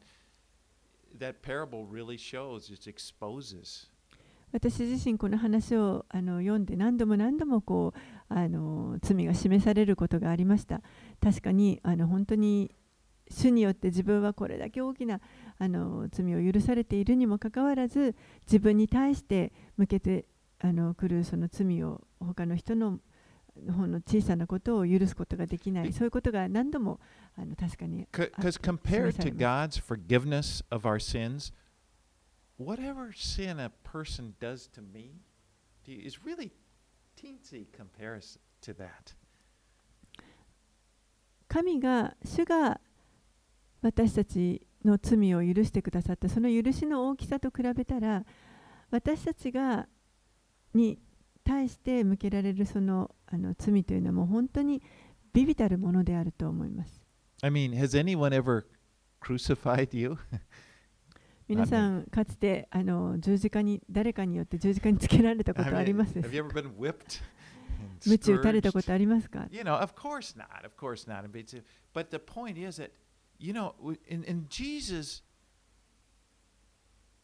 [1.18, 3.88] that parable really shows, it exposes
[4.50, 10.80] 私自身この話をあの読んで何度も何度もこうあの罪が示されることがありました
[11.22, 12.74] 確かにあの本当に
[13.30, 15.20] 主によって自分はこれだけ大きな
[15.58, 18.16] あの罪を許されているにもかかわらず
[18.46, 20.24] 自分に対して向けて
[20.60, 23.00] あの来るその罪を他の人の
[23.70, 27.00] ほんの小さなことを許すことができないそういうことが何度も
[27.36, 31.52] あの確かに Because Ah, compared to God's forgiveness of our sins,
[32.58, 35.20] whatever sin a person does to me
[35.86, 36.52] is really
[37.16, 39.16] teensy comparison to that.
[41.48, 42.80] 神が主が
[43.80, 48.24] 私たちの罪を許してくださったその許しの大きさと比べたら
[48.90, 49.86] 私たちが
[50.74, 50.98] に
[51.48, 54.82] 対して向けられるそのあの罪というのはもう本当に
[55.32, 57.02] ビビたるものであると思います。
[57.42, 58.66] I mean, has anyone ever
[59.22, 60.18] crucified you?
[61.48, 67.22] 皆さんかつてあの十字架に誰かによって十字架につけられたことありますで ever been whipped?
[67.80, 68.82] and 鞭打たれたこ?
[68.82, 70.66] とありますか You know, of course not.
[70.66, 71.24] Of course not.
[71.94, 72.90] But the point is that,
[73.38, 73.72] you know,
[74.06, 75.22] in, in Jesus,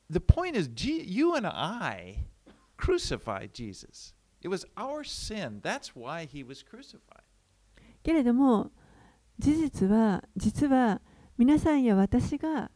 [0.08, 2.28] the point is, G, you and I
[2.76, 4.14] crucified Jesus.
[4.42, 5.60] It was our sin.
[5.62, 7.22] That's why he was crucified.
[8.02, 8.70] けれども
[9.38, 11.00] 事実は実は
[11.38, 12.70] 皆さんや私が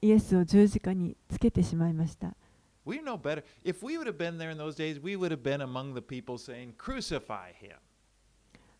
[0.00, 2.36] イエスを十字架につけてしまいました。
[2.84, 3.44] We know better.
[3.62, 6.00] If we would have been there in those days, we would have been among the
[6.00, 7.76] people saying, Crucify him.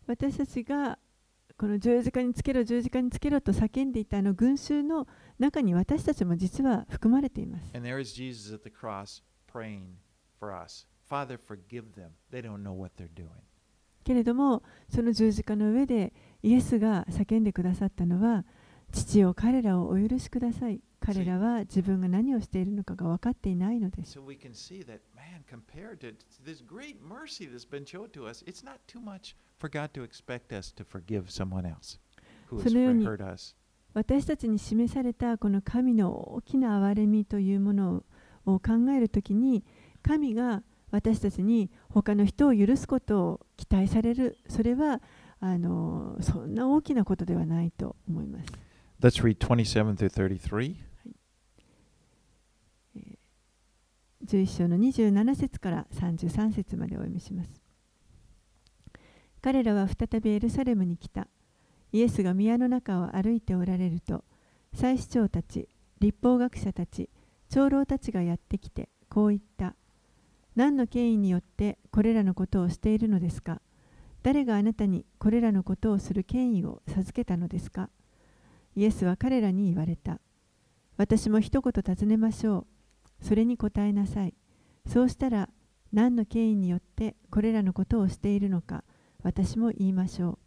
[0.07, 0.97] 私たちが
[1.55, 5.07] この十字架につけろ十字架につけろと叫んでいたあの群衆の
[5.37, 7.71] 中に私たちも実は含まれています。
[7.75, 9.21] And there is Jesus at the cross
[9.51, 9.97] praying
[10.39, 10.85] for us.
[11.09, 12.11] Father, forgive them.
[12.31, 13.43] They don't know what they're doing.
[14.03, 18.45] けれどもその十字架の上でイエスが叫んでくださったのは
[18.91, 28.27] 父よ彼らをお許しください彼らは自分が何をしているのかが分かっていないのです So we can see that, man, compared to this great mercy that's been shown to
[28.27, 31.99] us, it's not too much for God to expect us to forgive someone else
[32.49, 33.55] who has そのように hurt us.
[33.93, 38.03] 私たちに示されたこの神の大きな憐れみというものを
[38.57, 39.63] 考えるときに
[40.01, 45.01] 神が私たちに他の人を許すことを期待されるそれは
[45.39, 48.45] あのそんな大きなことではないと思います。
[49.01, 50.75] Let's read 27 through 33.
[54.25, 57.49] 11章の27節から33節までお読みします。
[59.41, 61.27] 彼らは再びエルサレムに来た。
[61.91, 64.23] イエスが宮の中を歩いておられると、
[64.73, 65.69] 祭司長たち、
[65.99, 67.09] 立法学者たち、
[67.49, 69.75] 長老たちがやってきて、こう言った。
[70.55, 73.61] 何の権威によってこれらのことをしているのですか？
[74.21, 77.89] 誰があなたにこれらのことをする権威を授けたのですか？
[78.75, 80.19] イエスは彼らに言われた。
[80.97, 82.67] 私も一言尋ねましょ
[83.21, 83.25] う。
[83.25, 84.33] それに答えなさい。
[84.85, 85.49] そうしたら
[85.91, 88.83] 何の権威によってこれらのことをしているのか？
[89.23, 90.37] 私も言いましょう。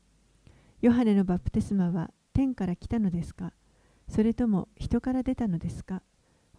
[0.83, 3.53] ヨハネのバプテスマは天から来たのですか？
[4.09, 6.03] それとも人から出たのですか？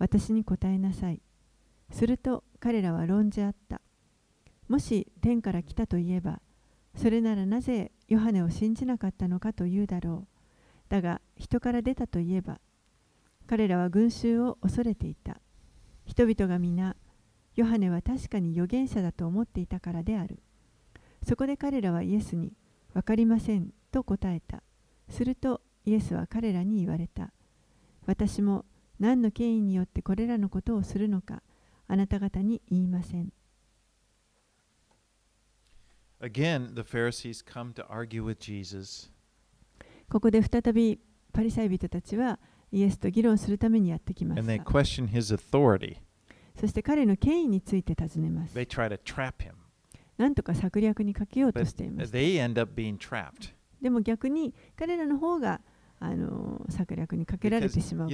[0.03, 1.21] 私に答えなさい。
[1.89, 3.79] すると彼らは論じ合った。
[4.67, 6.41] もし天から来たといえば、
[6.93, 10.27] それならなぜヨハネを信じなかったのかというだろう。
[10.89, 12.59] だが人から出たといえば、
[13.47, 15.39] 彼らは群衆を恐れていた。
[16.05, 16.97] 人々が皆、
[17.55, 20.43] ヨハネは確かに預言者だと思っていたからである。
[21.25, 22.51] そこで彼らはイエスに、
[22.93, 24.63] わかりませんと答えた。
[25.07, 27.31] するとイエスは彼らに言われた。
[28.05, 28.65] 私も
[28.99, 31.41] 何の権威によってこれらのことをするのか
[31.87, 33.31] あなた方に言いません。
[36.21, 39.11] Again, the Pharisees come to argue with Jesus.
[40.09, 40.99] ここで再び
[41.33, 42.39] パリサイ人たちは
[42.71, 44.53] イエスと議論するためにやってきました。
[44.53, 45.97] And they his
[46.59, 48.57] そして彼の権威について尋ねます。
[48.57, 49.53] They try to trap him.
[50.17, 52.13] なんとか策略にかけようとしています。
[52.13, 53.53] But they end up being trapped.
[53.81, 55.61] でも逆に彼らの方が
[56.03, 58.09] あの策略にかけられてしまう。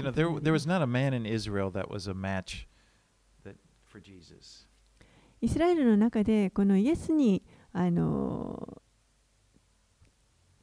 [5.42, 8.84] イスラエルの中で、このイエスにあの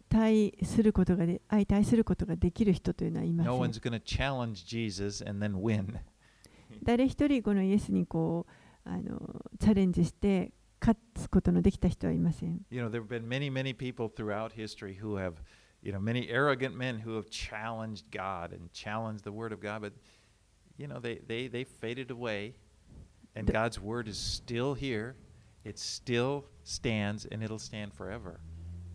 [0.09, 3.53] 対することがで相対することができる人というのはいません。
[6.85, 8.47] 誰一人このイエスにこ
[8.85, 12.65] うあのチャレンジして勝つことのできた人はいません。
[15.87, 19.93] You know, many arrogant men who have challenged God and challenged the Word of God, but,
[20.77, 22.55] you know, they, they, they faded away,
[23.37, 25.15] and God's Word is still here.
[25.65, 28.41] It still stands, and it'll stand forever.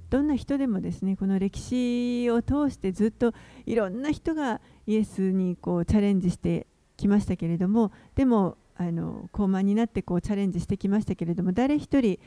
[0.10, 3.34] どんな人でもですねこの歴史を通してずっと
[3.66, 6.68] いろんな人がイエスにこうチャレンジして
[6.98, 12.20] きましたけれどもでもあの高慢になってこうチャレンジしてきましたけれども誰一人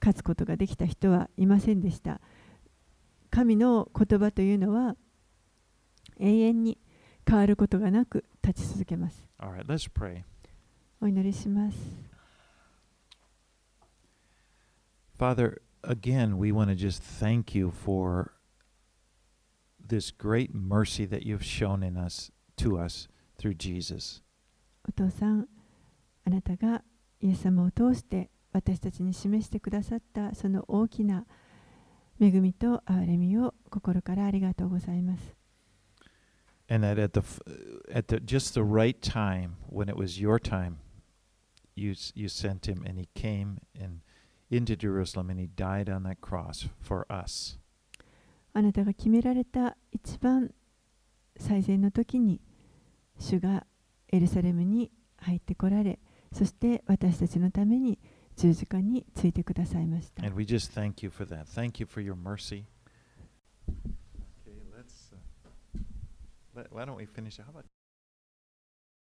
[0.00, 2.20] 勝つことができた人はいませんでした
[3.30, 4.96] 神の言葉というのは
[6.18, 6.78] 永遠に
[7.26, 10.22] 変わることがなく立ち続けます right, let's pray.
[11.00, 11.78] お祈りします
[15.18, 18.32] Father, again, we want to just thank you for
[19.86, 23.08] this great mercy that you've shown in us to us
[23.38, 24.22] through Jesus.
[24.88, 25.46] お父さん
[26.26, 26.82] あなたが
[27.20, 31.26] イエス様を通して私たちに示してくださったその大きな
[32.20, 35.40] 恵みと憐れみを心からありがとうございます。
[36.70, 37.22] and that at the
[37.92, 40.78] at the just the right time when it was your time
[41.74, 44.00] you you sent him and he came and
[44.48, 47.58] into Jerusalem and he died on that cross for us
[48.52, 50.52] あなたが決められた一番
[51.36, 52.40] 最善の時に
[53.18, 53.66] 主が
[54.12, 55.98] エルサレムに入ってこられ
[56.32, 57.98] そして私たちのために
[58.39, 60.25] 十字架についてくださいました。
[60.25, 62.65] and we just thank you for that thank you for your mercy
[64.45, 65.79] okay let's uh,
[66.55, 67.65] let, why don't we finish how about